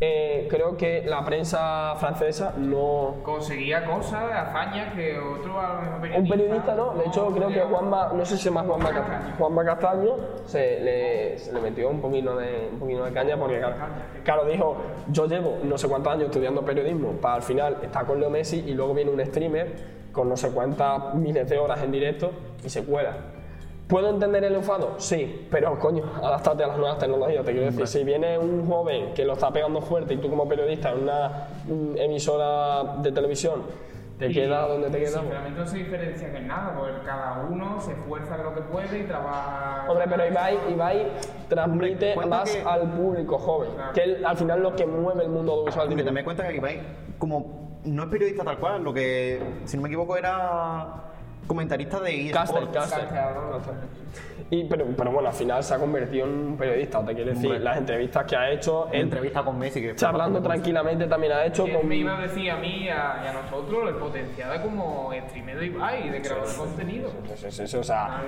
[0.00, 3.16] eh, creo que la prensa francesa no...
[3.22, 6.18] Conseguía cosas, hazañas que otro a lo mejor periodista...
[6.20, 9.64] Un periodista no, de hecho creo que Juanma, no sé si llama Juanma Castaño, Juanma
[9.64, 13.76] Castaño se le, se le metió un poquito de, un poquito de caña porque claro,
[14.24, 14.76] claro, dijo,
[15.08, 18.64] yo llevo no sé cuántos años estudiando periodismo para al final estar con Leo Messi
[18.66, 19.74] y luego viene un streamer
[20.12, 22.30] con no sé cuántas miles de horas en directo
[22.64, 23.16] y se cuela.
[23.88, 24.94] ¿Puedo entender el enfado?
[24.96, 27.44] Sí, pero coño, adáptate a las nuevas tecnologías.
[27.44, 30.48] Te quiero decir, si viene un joven que lo está pegando fuerte y tú como
[30.48, 31.48] periodista en una
[31.96, 33.62] emisora de televisión
[34.18, 35.18] te queda donde te queda.
[35.20, 39.00] Sinceramente no se diferencian en nada, porque cada uno se esfuerza en lo que puede
[39.00, 39.84] y trabaja...
[39.88, 41.06] Hombre, pero Ibai, Ibai
[41.48, 43.92] transmite Hombre, más que- al público joven, Claro.
[43.92, 45.88] que es al final lo que mueve el mundo audiovisual.
[45.88, 46.80] Porque también cuenta que Ibai,
[47.18, 51.10] como no es periodista tal cual, lo que, si no me equivoco, era
[51.46, 52.90] comentarista de Caster, eSports.
[52.90, 53.08] caster.
[54.50, 57.04] Y, pero, pero bueno, al final se ha convertido en un periodista.
[57.04, 57.60] Te quiero decir, Hombre.
[57.60, 61.64] las entrevistas que ha hecho, él entrevista con Messi, que charlando tranquilamente también ha hecho
[61.64, 61.88] Que con...
[61.88, 65.10] me iba a decir a mí y a, y a nosotros el potencial de como
[65.28, 67.10] streamer de Ibai, de creador de contenido.
[67.34, 68.22] Sí, sí, sí, o sea,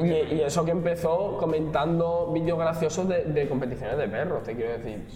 [0.00, 5.06] y, eso que empezó comentando vídeos graciosos de, de competiciones de perros, te quiero decir.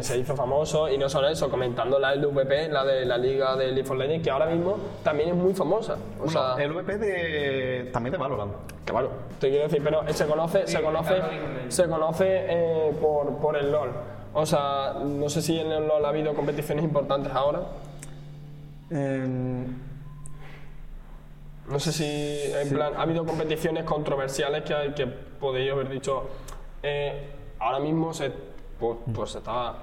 [0.00, 3.72] Se hizo famoso y no solo eso, comentando la LVP, la de la liga de
[3.72, 5.96] League of Legends, que ahora mismo también es muy famosa.
[6.20, 8.52] O Bueno, el VP de, también de Valorant.
[8.84, 11.14] que bueno, te quiero decir, pero se conoce, se conoce,
[11.68, 13.90] se conoce eh, por, por el LOL.
[14.34, 17.60] O sea, no sé si en el LOL ha habido competiciones importantes ahora.
[21.68, 26.28] No sé si, en plan, ha habido competiciones controversiales que, que podéis haber dicho.
[26.82, 28.30] eh, ahora mismo se,
[28.78, 29.74] pues, pues se está,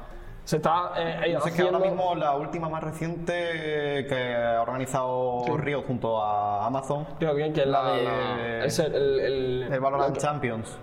[0.43, 4.61] se está eh, No sé, que ahora haciendo- mismo la última más reciente que ha
[4.61, 9.19] organizado Riot junto a Amazon, Creo que, que es la, de- la- es el, el,
[9.19, 10.77] el- el Valorant Champions.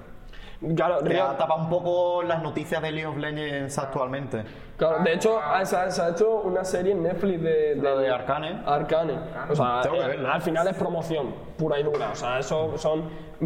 [0.77, 4.44] Claro, Que Riot- ha tapado un poco las noticias de League of Legends actualmente.
[4.77, 8.11] Claro, de hecho, se ha, se ha hecho una serie en Netflix de, La de
[8.11, 8.62] Arcane.
[8.66, 9.18] Arcane.
[9.51, 10.35] O sea, Tengo que eh, verla.
[10.35, 11.35] al final es promoción.
[11.61, 12.11] Pura y dura.
[12.12, 13.05] O sea, eso son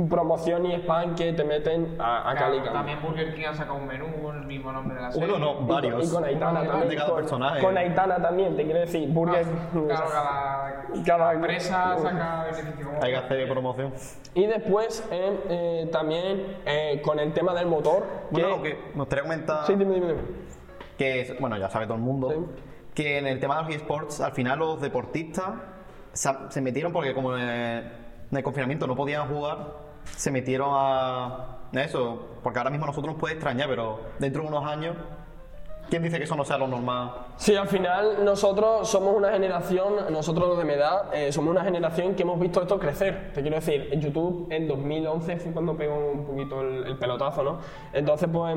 [0.09, 3.87] promoción y spam que te meten a, a Claro, también Burger King ha sacado un
[3.87, 5.29] menú con el mismo nombre de la serie.
[5.29, 5.95] Uno no, varios.
[5.95, 6.89] con, y con Aitana Uno también.
[6.91, 7.61] de cada con, personaje.
[7.63, 9.09] con Aitana también, te quiero decir.
[9.09, 9.45] Burger.
[9.73, 10.07] Claro,
[11.05, 12.89] cada, empresa saca beneficio.
[13.03, 13.93] Hay que hacer promoción.
[14.35, 18.05] Y después eh, también eh, con el tema del motor.
[18.31, 20.21] Bueno, que- lo que me gustaría comentar, Sí, dime, dime, dime.
[20.97, 22.37] que es- bueno, ya sabe todo el mundo, Sí.
[22.95, 25.51] que en el tema de los esports, al final los deportistas
[26.13, 27.93] se, se metieron porque como en el,
[28.31, 29.73] el confinamiento no podían jugar,
[30.17, 34.49] se metieron a eso, porque ahora mismo a nosotros nos puede extrañar, pero dentro de
[34.49, 34.97] unos años,
[35.91, 37.13] ¿quién dice que eso no sea lo normal?
[37.37, 41.65] Sí, al final nosotros somos una generación, nosotros los de mi edad, eh, somos una
[41.65, 43.33] generación que hemos visto esto crecer.
[43.35, 47.43] Te quiero decir, en YouTube en 2011 fue cuando pegó un poquito el, el pelotazo,
[47.43, 47.59] ¿no?
[47.93, 48.57] Entonces, pues,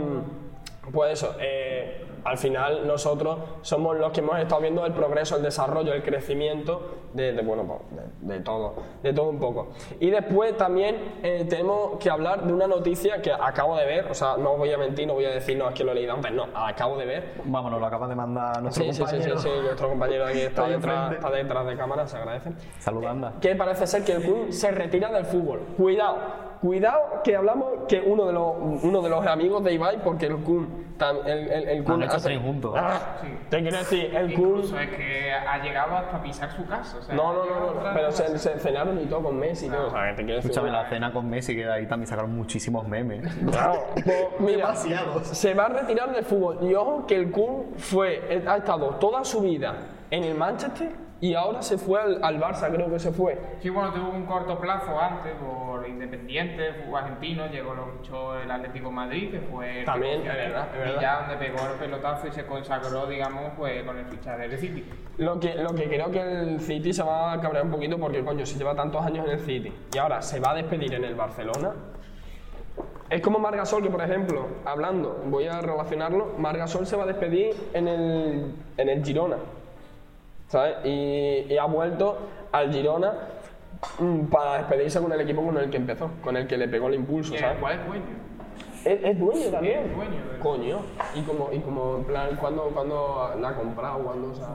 [0.91, 5.43] pues eso, eh, al final nosotros somos los que hemos estado viendo el progreso, el
[5.43, 6.81] desarrollo, el crecimiento
[7.13, 7.79] de, de, bueno, pues,
[8.21, 9.69] de, de todo, de todo un poco.
[9.99, 14.13] Y después también eh, tenemos que hablar de una noticia que acabo de ver, o
[14.13, 16.13] sea, no voy a mentir, no voy a decir, no, es que lo he leído
[16.13, 19.11] antes, no, acabo de ver Vámonos, lo acaba de mandar nuestro Sí, sí, sí, sí,
[19.29, 19.37] compañero.
[19.39, 22.51] sí, nuestro compañero aquí está detrás, está detrás de cámara, se agradece.
[22.79, 23.33] Salud, anda.
[23.41, 25.61] Que parece ser que el Kun se retira del fútbol.
[25.77, 26.17] Cuidado,
[26.61, 28.53] cuidado que hablamos que uno de los,
[28.83, 32.03] uno de los amigos de Ibai, porque el Kun, tam- el, el, el Kun Han
[32.03, 32.73] hecho hace- juntos.
[32.77, 33.27] Ah, Sí.
[33.49, 34.47] Te quiero decir, el Kun...
[34.47, 36.97] Incluso es que ha llegado hasta pisar su casa.
[36.97, 39.69] O sea, No, no, no, no, pero se, se cenaron y todo con Messi y
[39.69, 39.87] todo.
[39.87, 40.51] O sea, que te quiero decir...
[40.51, 43.25] Escúchame la cena con Messi, que de ahí también sacaron muchísimos memes.
[43.51, 45.27] Claro, pues, mira, Demasiados.
[45.27, 46.59] se va a retirar del fútbol.
[46.61, 49.75] Y ojo que el Kun fue, ha estado toda su vida
[50.11, 53.39] en el Manchester y ahora se fue al, al Barça, creo que se fue.
[53.59, 58.51] Sí, bueno, tuvo un corto plazo antes por Independiente, fútbol argentino, llegó lo fichó el
[58.51, 61.57] Atlético de Madrid, que fue el También, que- es verdad, es y ya donde pegó
[61.65, 64.85] el pelotazo y se consagró, digamos, pues con el fichaje del City.
[65.17, 68.23] Lo que, lo que creo que el City se va a cabrear un poquito porque,
[68.23, 71.03] coño, si lleva tantos años en el City y ahora se va a despedir en
[71.03, 71.71] el Barcelona.
[73.09, 77.55] Es como Margasol, que por ejemplo, hablando, voy a relacionarlo, Margasol se va a despedir
[77.73, 79.37] en el, en el Girona,
[80.47, 80.77] ¿sabes?
[80.85, 82.17] Y, y ha vuelto
[82.51, 83.13] al Girona
[83.99, 86.87] mm, para despedirse con el equipo con el que empezó, con el que le pegó
[86.87, 87.57] el impulso, ¿sabes?
[87.59, 88.05] ¿Cuál es dueño?
[88.85, 89.79] Es, es dueño también.
[89.85, 90.79] Es dueño del- Coño.
[91.15, 93.99] Y como, y como en plan, ¿cuándo, cuándo la ha comprado?
[94.03, 94.47] ¿Cuándo, o sea?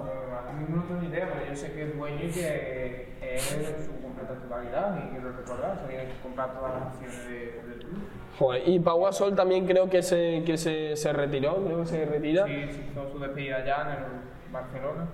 [0.69, 4.01] No tengo ni idea, pero yo sé que es dueño y que es en su
[4.01, 7.99] completa totalidad y quiero recordar, se tiene que comprar todas las acciones de- del club.
[8.39, 12.05] Joder, y Pau Gasol también creo que se, que se, se retiró, creo que se
[12.07, 12.47] retira.
[12.47, 15.07] Sí, se hizo su despedida ya en el Barcelona.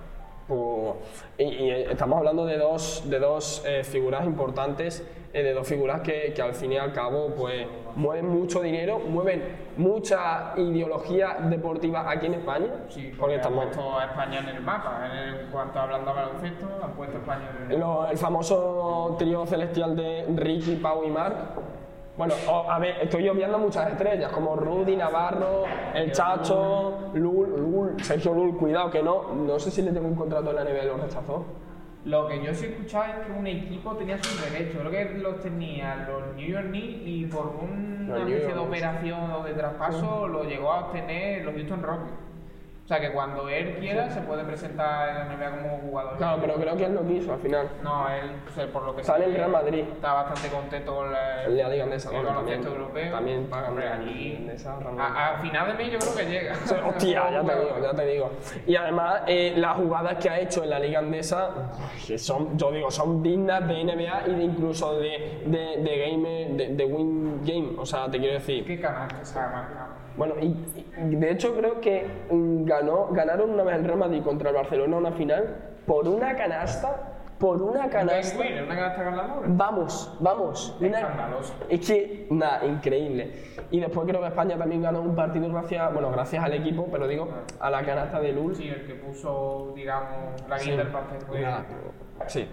[1.37, 6.01] Y, y estamos hablando de dos, de dos eh, figuras importantes, eh, de dos figuras
[6.01, 9.43] que, que al fin y al cabo pues, mueven mucho dinero, mueven
[9.77, 12.67] mucha ideología deportiva aquí en España.
[12.89, 15.09] Sí, porque porque han estamos, puesto a España en el mapa.
[15.13, 18.11] En, cuanto hablando a baloncesto, han puesto a España en el mapa.
[18.11, 21.35] El famoso trío celestial de Ricky, Pau y Marc.
[22.19, 28.03] Bueno, o- a ver, estoy obviando muchas estrellas, como Rudy, Navarro, El Chacho, Lul, Lul,
[28.03, 30.83] Sergio Lul, cuidado que no, no sé si le tengo un contrato en la NBA
[30.83, 31.45] y lo rechazó.
[32.03, 34.81] Lo que yo sí he escuchado es que un equipo tenía sus derechos.
[34.85, 39.43] Creo que los tenían los New York Knicks y por una especie de operación o
[39.45, 42.11] de traspaso lo llegó a obtener los Houston Rockets.
[42.89, 46.17] O sea que cuando él quiera se puede presentar en la NBA como jugador.
[46.17, 47.69] Claro, pero creo que él no quiso al final.
[47.83, 49.85] No, él, o sea, por lo que Sale en Real Madrid.
[49.93, 53.11] Está bastante contento con la, la Liga Andesa, el baloncesto europeo.
[53.11, 56.53] también pagan Hombre, Andesa, Real a, a final de mes yo creo que llega.
[56.87, 58.31] Hostia, ya te digo, ya te digo.
[58.65, 61.51] Y además, eh, las jugadas que ha hecho en la Liga Andesa,
[62.07, 66.47] que son, yo digo, son dignas de NBA y de incluso de, de, de game,
[66.55, 67.69] de, de win game.
[67.77, 68.65] O sea, te quiero decir.
[68.65, 69.88] ¿Qué canal se ha marcado?
[70.17, 70.55] Bueno, y,
[71.09, 74.55] y de hecho creo que mm, ganó, ganaron una vez el Real Madrid contra el
[74.55, 78.37] Barcelona una final por una canasta, por una canasta.
[78.37, 79.47] Una canasta ganadora.
[79.47, 80.77] Vamos, vamos.
[80.79, 81.53] Una, Escandaloso.
[81.69, 83.31] es que, nada, increíble.
[83.71, 87.07] Y después creo que España también ganó un partido gracias, bueno, gracias al equipo, pero
[87.07, 88.55] digo, a la canasta de Lul.
[88.55, 91.19] Sí, el que puso, digamos, la guía del pastel
[92.27, 92.47] Sí.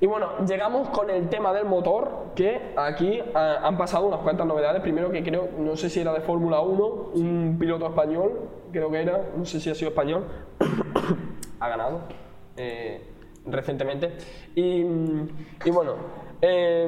[0.00, 4.46] Y bueno, llegamos con el tema del motor, que aquí ah, han pasado unas cuantas
[4.46, 4.82] novedades.
[4.82, 9.02] Primero que creo, no sé si era de Fórmula 1, un piloto español, creo que
[9.02, 10.24] era, no sé si ha sido español,
[11.60, 12.00] ha ganado
[12.56, 13.02] eh,
[13.46, 14.12] recientemente.
[14.54, 14.80] Y,
[15.64, 15.94] y bueno,
[16.42, 16.86] eh,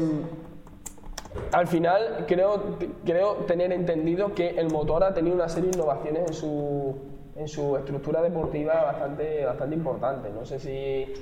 [1.53, 6.29] al final creo, creo tener entendido que el motor ha tenido una serie de innovaciones
[6.29, 6.97] en su,
[7.37, 10.33] en su estructura deportiva bastante, bastante importantes.
[10.33, 11.15] No sé si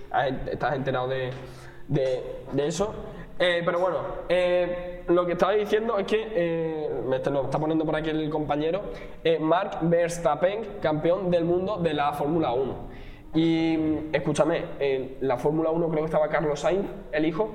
[0.51, 1.31] estás enterado de,
[1.89, 2.95] de- de eso.
[3.39, 3.97] Eh, pero bueno,
[4.29, 8.11] eh, lo que estaba diciendo es que, eh, me está- lo está poniendo por aquí
[8.11, 8.83] el compañero,
[9.41, 12.75] Mark Verstappen, campeón del mundo de la Fórmula 1.
[13.35, 13.77] Y
[14.13, 17.51] escúchame, en la Fórmula 1 creo que estaba Carlos Sainz, el hijo,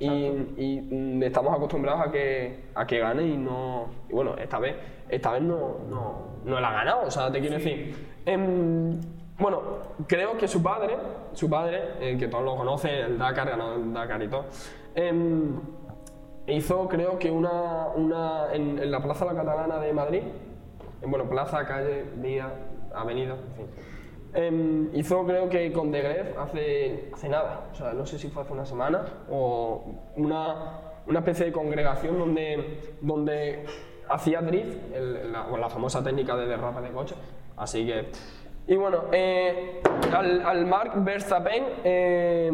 [0.00, 0.08] y,
[0.56, 3.86] y, mm, estamos acostumbrados a que, a que gane y no.
[4.08, 4.74] Y bueno, esta vez,
[5.08, 7.94] esta vez no, no, no la ha ganado, o sea, te quiero decir.
[8.26, 9.00] em,
[9.42, 9.60] bueno,
[10.06, 10.96] creo que su padre,
[11.32, 14.44] su padre, eh, que todos lo conocen, el Dakar, ganó el y todo,
[14.94, 15.60] em,
[16.46, 20.22] hizo creo que una, una en, la Plaza La Catalana de Madrid,
[21.02, 22.52] en, bueno, plaza, calle, vía,
[22.94, 23.66] avenida, en fin.
[24.34, 28.28] Em, hizo creo que con The Gref hace, hace nada, o sea, no sé si
[28.28, 29.84] fue hace una semana o
[30.16, 33.66] una, una especie de congregación donde, donde
[34.08, 37.14] hacía drift, el- la, o la famosa técnica de derrape de coche.
[37.56, 38.06] Así que.
[38.66, 39.82] Y bueno, eh,
[40.14, 42.50] al, al Mark Verstappen eh,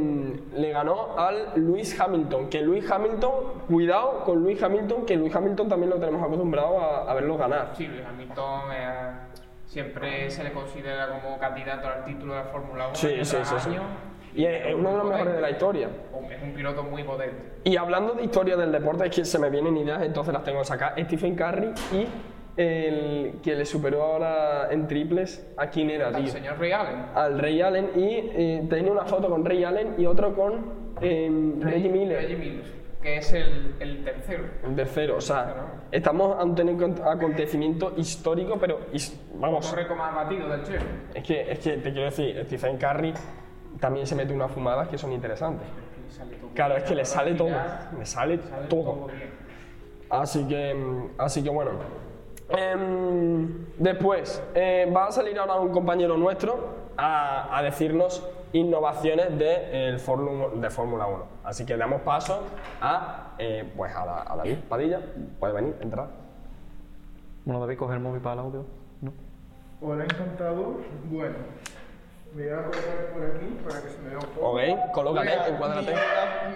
[0.55, 2.49] le ganó al Lewis Hamilton.
[2.49, 3.33] Que Lewis Hamilton,
[3.68, 7.73] cuidado con Lewis Hamilton, que Lewis Hamilton también lo tenemos acostumbrado a, a verlo ganar.
[7.75, 9.11] Sí, Luis Hamilton eh,
[9.66, 13.71] siempre se le considera como candidato al título de Fórmula 1 Sí, sí, sí.
[14.35, 15.88] Y es, es uno de los mejores de la historia.
[16.31, 17.53] Es un piloto muy potente.
[17.64, 20.61] Y hablando de historia del deporte, es que se me vienen ideas, entonces las tengo
[20.61, 20.94] que sacar.
[21.05, 22.07] Stephen Curry y
[22.59, 26.27] el que le superó ahora en triples, ¿a quién era, tío?
[26.27, 27.05] señor Ray Allen.
[27.14, 31.31] Al Ray Allen y eh, tenía una foto con Ray Allen y otro con eh,
[31.61, 32.21] Reggie Miller.
[32.21, 32.64] Reggie Miller,
[33.01, 34.44] que es el, el tercero.
[34.64, 40.14] El tercero, o sea, estamos ante un acon- acontecimiento histórico, pero his- vamos, récord más
[40.14, 40.83] batido del Chef.
[41.14, 43.14] es que, es que te quiero decir, Stephen Curry
[43.79, 45.68] también se mete unas fumadas que son interesantes.
[46.55, 47.51] Claro, es que le sale todo,
[47.97, 49.07] le sale todo.
[50.11, 51.71] Así que, mm, así que bueno.
[52.50, 59.88] Em, después, eh, va a salir ahora un compañero nuestro a, a decirnos innovaciones de,
[59.88, 61.24] el Fórmula- de Fórmula 1.
[61.44, 62.42] Así que damos paso
[62.80, 65.00] a, eh, pues a, la- a David Padilla.
[65.38, 66.08] Puede venir, entrar.
[67.44, 68.64] Bueno, David, coger el móvil para el audio.
[69.02, 69.12] ¿No?
[69.82, 70.76] Hola, encantado.
[71.11, 71.37] Bueno,
[72.34, 74.50] me voy a colocar por aquí para que se me vea un poco.
[74.50, 74.61] Ok,
[74.92, 75.94] colócate, Voy a encuádrate.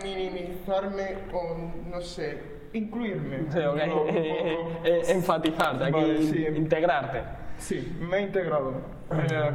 [0.03, 1.57] mini- minimizarme o,
[1.91, 3.39] no sé, incluirme.
[3.51, 3.75] Sí, ok.
[3.85, 4.07] Un poco.
[4.09, 6.47] Eh, enfatizarte, aquí, Vale, sí.
[6.57, 7.21] integrarte.
[7.59, 8.73] Sí, me he integrado.
[9.13, 9.51] Eh,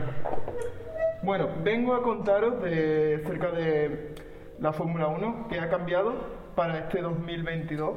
[1.23, 4.15] bueno, vengo a contaros de cerca de
[4.59, 6.13] la Fórmula 1 que ha cambiado
[6.55, 7.91] para este 2022,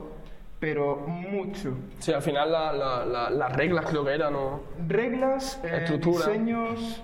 [0.59, 1.75] pero mucho.
[1.99, 4.61] Sí, al final la- la- la- las reglas creo que eran, ¿no?
[4.89, 6.27] reglas, eh, Estructura.
[6.27, 7.03] diseños,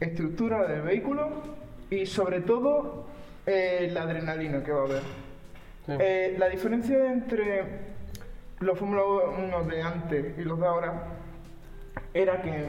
[0.00, 1.28] estructura del vehículo
[1.90, 3.06] y sobre todo
[3.46, 5.02] eh, la adrenalina que va a haber.
[5.86, 7.62] Eh, la diferencia entre
[8.60, 9.02] los Fórmula
[9.38, 11.02] 1 de antes y los de ahora
[12.14, 12.64] era que,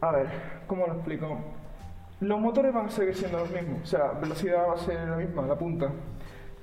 [0.00, 0.26] a ver,
[0.66, 1.38] ¿cómo lo explico?
[2.20, 5.16] Los motores van a seguir siendo los mismos, o sea, velocidad va a ser la
[5.16, 5.90] misma, la punta,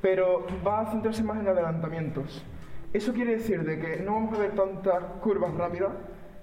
[0.02, 2.44] pero va a centrarse más en adelantamientos.
[2.94, 5.92] Eso quiere decir de que no vamos a ver tantas curvas rápidas,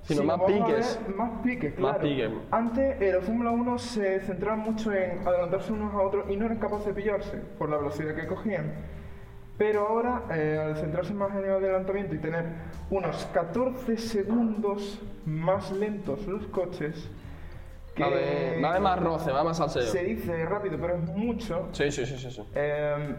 [0.04, 1.00] Sino más vamos a piques.
[1.06, 2.08] ver más piques, Más claro.
[2.08, 2.30] piques.
[2.50, 6.46] Antes eh, los Fórmula 1 se centraban mucho en adelantarse unos a otros y no
[6.46, 8.74] eran capaces de pillarse por la velocidad que cogían.
[9.56, 12.44] Pero ahora, eh, al centrarse más en el adelantamiento y tener
[12.90, 17.08] unos 14 segundos más lentos los coches,
[17.94, 19.82] que Va a haber- va a haber más roce, va a haber más salseo.
[19.82, 21.68] se dice rápido, pero es mucho.
[21.72, 22.30] Sí, sí, sí, sí.
[22.30, 22.42] sí.
[22.56, 23.14] Eh,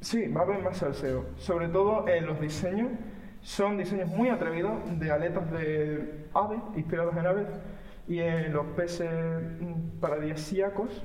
[0.00, 1.24] sí, va a haber más salseo.
[1.36, 2.88] Sobre todo en los diseños.
[3.46, 7.46] Son diseños muy atrevidos de aletas de ave, inspirados en aves,
[8.08, 9.08] y en los peces
[9.60, 11.04] mm, paradisíacos.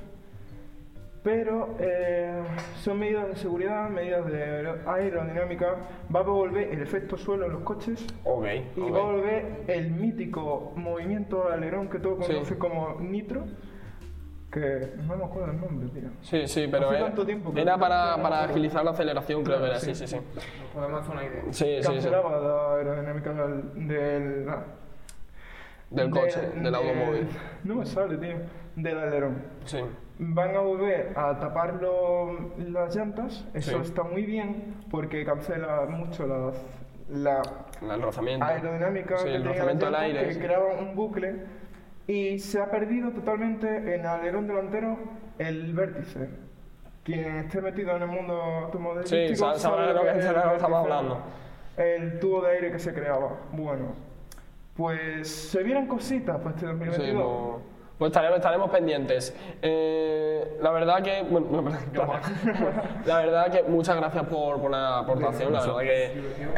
[1.22, 2.42] Pero eh,
[2.80, 5.76] son medidas de seguridad, medidas de aer- aerodinámica.
[6.12, 8.92] Va a volver el efecto suelo en los coches y ok.
[8.92, 12.32] va a volver el mítico movimiento alerón que todo Sí.
[12.32, 13.44] conoce como nitro.
[14.52, 16.10] Que no me acuerdo el nombre, tío.
[16.20, 19.42] Sí, sí, pero Hace era, tanto tiempo que era no para, para agilizar la aceleración,
[19.44, 20.06] creo que era, sí, Sí.
[20.06, 20.16] sí,
[20.74, 21.42] podemos hacer una idea.
[21.50, 21.88] Sí, sí, sí.
[21.88, 24.46] cancelaba la aerodinámica del, del,
[25.90, 27.28] Del coche, del automóvil.
[27.64, 28.36] No me sale, tío.
[28.76, 29.42] Del alerón.
[29.64, 29.78] Sí.
[30.18, 33.46] Van a volver a tapar lo- las llantas.
[33.54, 33.76] Eso Sí.
[33.82, 36.62] está muy bien porque cancela mucho las,
[37.10, 37.42] la
[37.94, 38.44] El rozamiento.
[38.46, 40.14] aerodinámica Sí, que el tenía rozamiento del aire.
[40.18, 40.40] llantas, sí.
[40.40, 41.61] que creaba un bucle.
[42.06, 44.98] Y se ha perdido totalmente en alerón delantero
[45.38, 46.28] el vértice.
[47.04, 51.18] Quien esté metido en el mundo automovilístico Sí, sa- sabrá de lo que- estamos hablando.
[51.76, 53.36] El tubo de aire que se creaba.
[53.52, 53.94] Bueno,
[54.76, 57.60] pues se vienen cositas para este Sí, 2022.
[58.02, 59.32] Pues, estaremos, estaremos pendientes.
[59.62, 61.22] Eh, la verdad que.
[61.22, 62.20] Bueno, no, perdón,
[63.04, 65.52] la verdad que muchas gracias por, por la aportación.
[65.52, 66.12] La verdad que.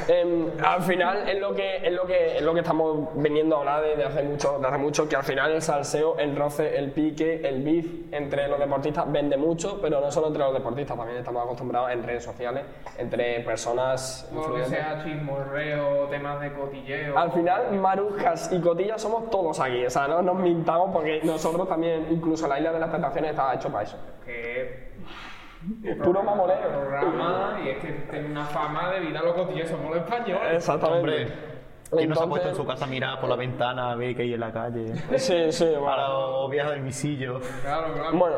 [0.09, 3.59] em, al final es lo que, es, lo que, es lo que estamos viniendo a
[3.59, 6.93] hablar desde hace mucho, desde hace mucho, que al final el salseo, el roce, el
[6.93, 11.19] pique, el beef entre los deportistas vende mucho, pero no solo entre los deportistas, también
[11.19, 12.63] estamos acostumbrados en redes sociales,
[12.97, 14.27] entre personas.
[14.33, 17.19] Todo que sea chismorreo, temas de cotilleo.
[17.19, 21.69] Al final, marujas y cotillas somos todos aquí, o sea, no nos mintamos porque nosotros
[21.69, 23.99] también, incluso la isla de las tentaciones estaba hecho para eso.
[24.25, 24.95] Que
[26.03, 26.57] Puro mamoneo.
[26.69, 30.57] programa y es que tiene una fama debido a lo cotillo somos los españoles.
[30.57, 30.99] Exactamente.
[30.99, 31.54] Hombre,
[31.91, 34.15] ¿quién no se ha puesto en su casa a mirar por la ventana a ver
[34.15, 34.95] qué hay en la calle?
[35.19, 35.85] Sí, sí, bueno.
[35.85, 37.41] Para los viajes del visillo.
[37.63, 38.19] Claro, claro.
[38.19, 38.37] Bueno,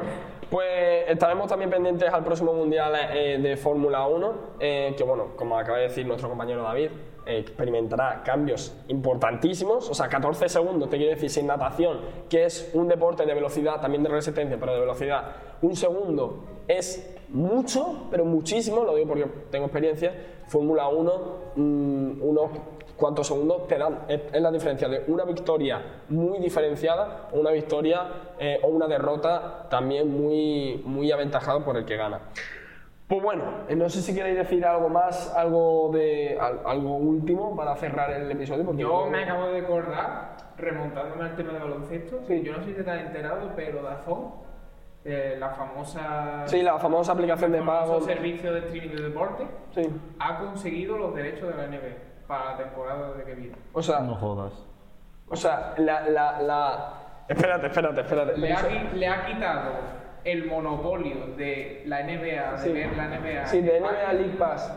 [0.50, 5.58] pues estaremos también pendientes al próximo Mundial eh, de Fórmula 1, eh, que bueno, como
[5.58, 6.90] acaba de decir nuestro compañero David,
[7.26, 11.98] eh, experimentará cambios importantísimos, o sea, 14 segundos, te quiere decir, sin natación,
[12.30, 15.32] que es un deporte de velocidad, también de resistencia, pero de velocidad,
[15.62, 20.14] un segundo es mucho, pero muchísimo, lo digo porque tengo experiencia,
[20.46, 21.12] Fórmula 1,
[21.56, 22.50] mm, unos
[22.96, 27.50] cuantos segundos te dan, es, es la diferencia de una victoria muy diferenciada o una
[27.50, 28.02] victoria
[28.38, 32.20] eh, o una derrota también muy, muy aventajada por el que gana.
[33.08, 37.54] Pues bueno, eh, no sé si queréis decir algo más, algo de al- algo último
[37.54, 38.64] para cerrar el episodio.
[38.64, 42.42] Porque Yo creo me acabo de acordar, remontándome al tema de baloncesto, Sí.
[42.42, 44.32] yo no sé si te has enterado, pero Dazón,
[45.04, 48.00] eh, la famosa Sí, la famosa aplicación de pago.
[48.00, 49.82] servicio de streaming de deporte, Sí.
[50.18, 51.94] ha conseguido los derechos de la NBA
[52.26, 53.56] para la temporada de que viene.
[53.72, 54.52] O sea, No jodas.
[55.28, 56.92] o sea, la, la, la...
[57.28, 58.36] Espérate, espérate, espérate.
[58.38, 58.62] Le ha,
[58.94, 59.70] le ha quitado
[60.24, 62.72] el monopolio de la NBA, de Sí.
[62.72, 64.72] ver la NBA, Sí, de NBA League Pass.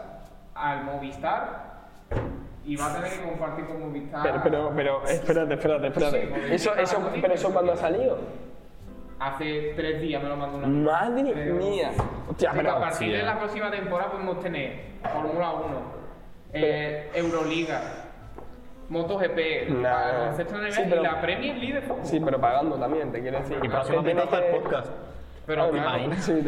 [0.55, 1.69] al Movistar
[2.65, 4.21] y va a tener que compartir con Movistar.
[4.23, 6.47] Pero, pero, pero, espérate, espérate, espérate.
[6.47, 7.53] Sí, Eso, eso, pero eso sí.
[7.53, 8.17] cuando ha salido.
[9.19, 11.91] Hace tres días me lo mandó una Madre Pero- mía.
[12.29, 12.71] Hostia, pero.
[12.71, 13.33] a partir de hostia.
[13.33, 15.65] la próxima temporada podemos tener Fórmula 1,
[16.53, 17.81] eh, Euroliga,
[18.89, 20.31] MotoGP, Nah.
[20.35, 22.05] de NBA Sí, pero- y la Premier League de fútbol.
[22.05, 23.57] Sí, pero pagando también, te quiero decir.
[23.61, 23.69] Y
[24.03, 24.89] tienes hasta el podcast.
[25.45, 26.43] Pero Ah, claro, sí,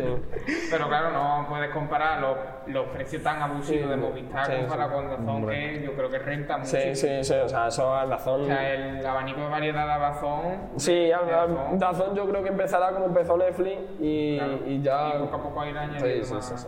[0.69, 2.37] pero claro, no puedes comparar los,
[2.67, 4.91] los precios tan abusivos Sí, de Movistar sí, para sí.
[4.93, 6.69] con Dazón, que yo creo que renta mucho.
[6.69, 8.41] Sí, sí, sí, o sea, eso es Dazón.
[8.41, 10.41] O sea, el abanico de variedad de Dazón.
[10.77, 11.79] Sí, Dazón.
[11.79, 15.09] Dazón yo creo que empezará como empezó Netflix y, Claro, y ya.
[15.15, 16.67] Y poco a poco irá añadiendo Sí, sí, más sí, sí.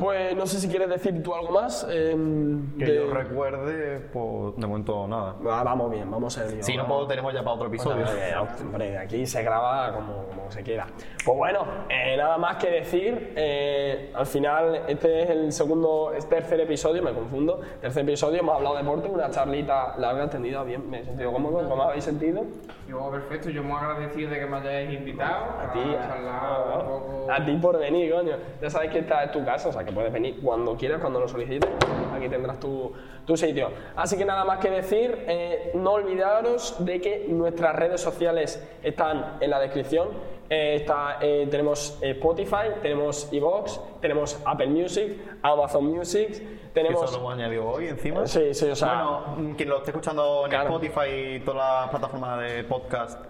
[0.00, 1.86] Pues no sé si quieres decir tú algo más.
[1.90, 5.36] em, Que de- yo recuerde, pues de momento nada.
[5.50, 8.04] Ah, vamos bien, vamos a Si no, pues tenemos ya para otro episodio.
[8.06, 10.86] Pues, hombre, aquí se graba como, como se quiera.
[11.24, 13.34] Pues bueno, eh, nada más que decir.
[13.36, 17.60] eh, al final, este es el segundo, es tercer episodio, me confundo.
[17.80, 21.68] Tercer episodio, hemos hablado de deporte, una charlita larga, extendida, bien, me he sentido cómodo.
[21.68, 22.42] ¿Cómo habéis sentido?
[22.88, 25.44] Yo, perfecto, yo muy agradecido de que me hayáis invitado.
[25.60, 27.26] A ti, charlar un poco.
[27.30, 28.36] a ti por venir, coño.
[28.62, 31.20] Ya sabes que esta es tu casa, o sea que puedes venir cuando quieras, cuando
[31.20, 31.68] lo solicites.
[32.14, 32.92] Aquí tendrás tu,
[33.26, 33.70] tu sitio.
[33.96, 39.36] Así que nada más que decir, eh, no olvidaros de que nuestras redes sociales están
[39.40, 40.08] en la descripción.
[40.48, 47.04] Eh, está, eh, tenemos Spotify, tenemos Evox, tenemos Apple Music, Amazon Music, tenemos...
[47.04, 48.26] eso lo hemos añadido hoy encima.
[48.26, 50.64] Sí, sí, o sea- Bueno, mm, quien lo esté escuchando en Claro.
[50.76, 53.24] Spotify y todas las plataformas de podcast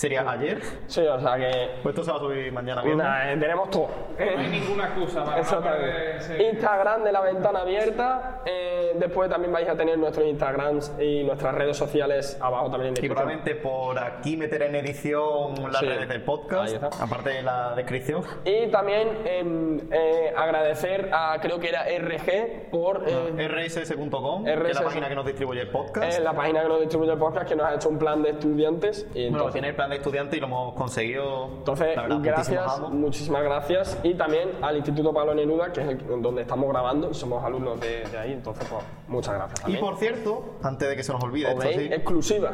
[0.00, 0.60] sería ayer.
[0.86, 1.70] Sí, o sea que...
[1.82, 3.02] Pues esto se va a subir mañana mismo.
[3.02, 3.88] Nah, eh, tenemos todo.
[4.18, 6.42] No hay ninguna excusa para Exactamente.
[6.50, 8.40] Instagram de la ventana abierta.
[8.46, 12.92] eh, después también vais a tener nuestros Instagrams y nuestras redes sociales abajo también en
[12.92, 13.14] Y descripción.
[13.16, 15.86] probablemente por aquí meter en edición las Sí.
[15.86, 17.04] redes del podcast, Ahí está.
[17.04, 18.22] aparte de la descripción.
[18.44, 24.74] Y también em, eh, agradecer a, creo que era RG, por eh, rss.com, que es
[24.74, 26.18] la página que nos distribuye el podcast.
[26.18, 28.30] eh, la página que nos distribuye el podcast, que nos ha hecho un plan de
[28.30, 29.06] estudiantes.
[29.14, 31.46] Y bueno, entonces, tiene el plan estudiante y lo hemos conseguido.
[31.58, 33.98] entonces, verdad, gracias, muchísimas gracias.
[34.02, 37.80] Y también al Instituto Pablo Neruda, que es el- donde estamos grabando, y somos alumnos
[37.80, 38.32] de, de ahí.
[38.32, 39.60] Entonces, pues, muchas gracias.
[39.60, 39.80] Y También.
[39.84, 42.52] por cierto, antes de que se nos olvide, esto sí, exclusiva.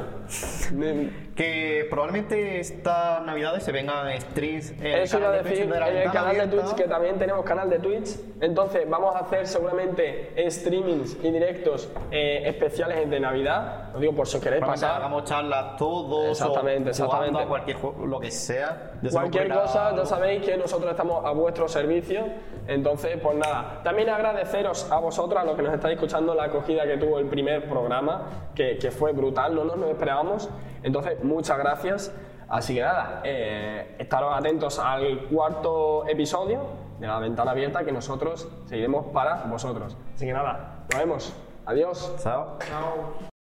[1.34, 5.74] que probablemente estas navidades se vengan streams en el Eso a canal de decir, Twitch
[5.74, 6.46] de la en el canal de.
[6.56, 8.16] Twitch, que también tenemos canal de Twitch.
[8.40, 13.85] Entonces, vamos a hacer seguramente streamings y directos eh, especiales de Navidad.
[14.00, 14.96] Digo, por si os queréis pasar.
[14.96, 17.42] hagamos charlas todos Exactamente, o exactamente.
[17.42, 18.92] a cualquier juego, lo que sea.
[19.10, 22.26] Cualquier cosa, ya sabéis que nosotros estamos a vuestro servicio.
[22.66, 23.80] Entonces, pues nada.
[23.82, 27.26] También agradeceros a vosotros, a los que nos estáis escuchando, la acogida que tuvo el
[27.26, 30.48] primer programa, que, que fue brutal, no nos lo esperábamos.
[30.82, 32.14] Entonces, muchas gracias.
[32.48, 36.60] Así que nada, eh, estaros atentos al cuarto episodio
[37.00, 39.96] de la ventana abierta que nosotros seguiremos para vosotros.
[40.14, 41.32] Así que nada, nos vemos.
[41.66, 42.14] Adiós.
[42.22, 42.58] Chao.
[42.60, 43.35] Chao.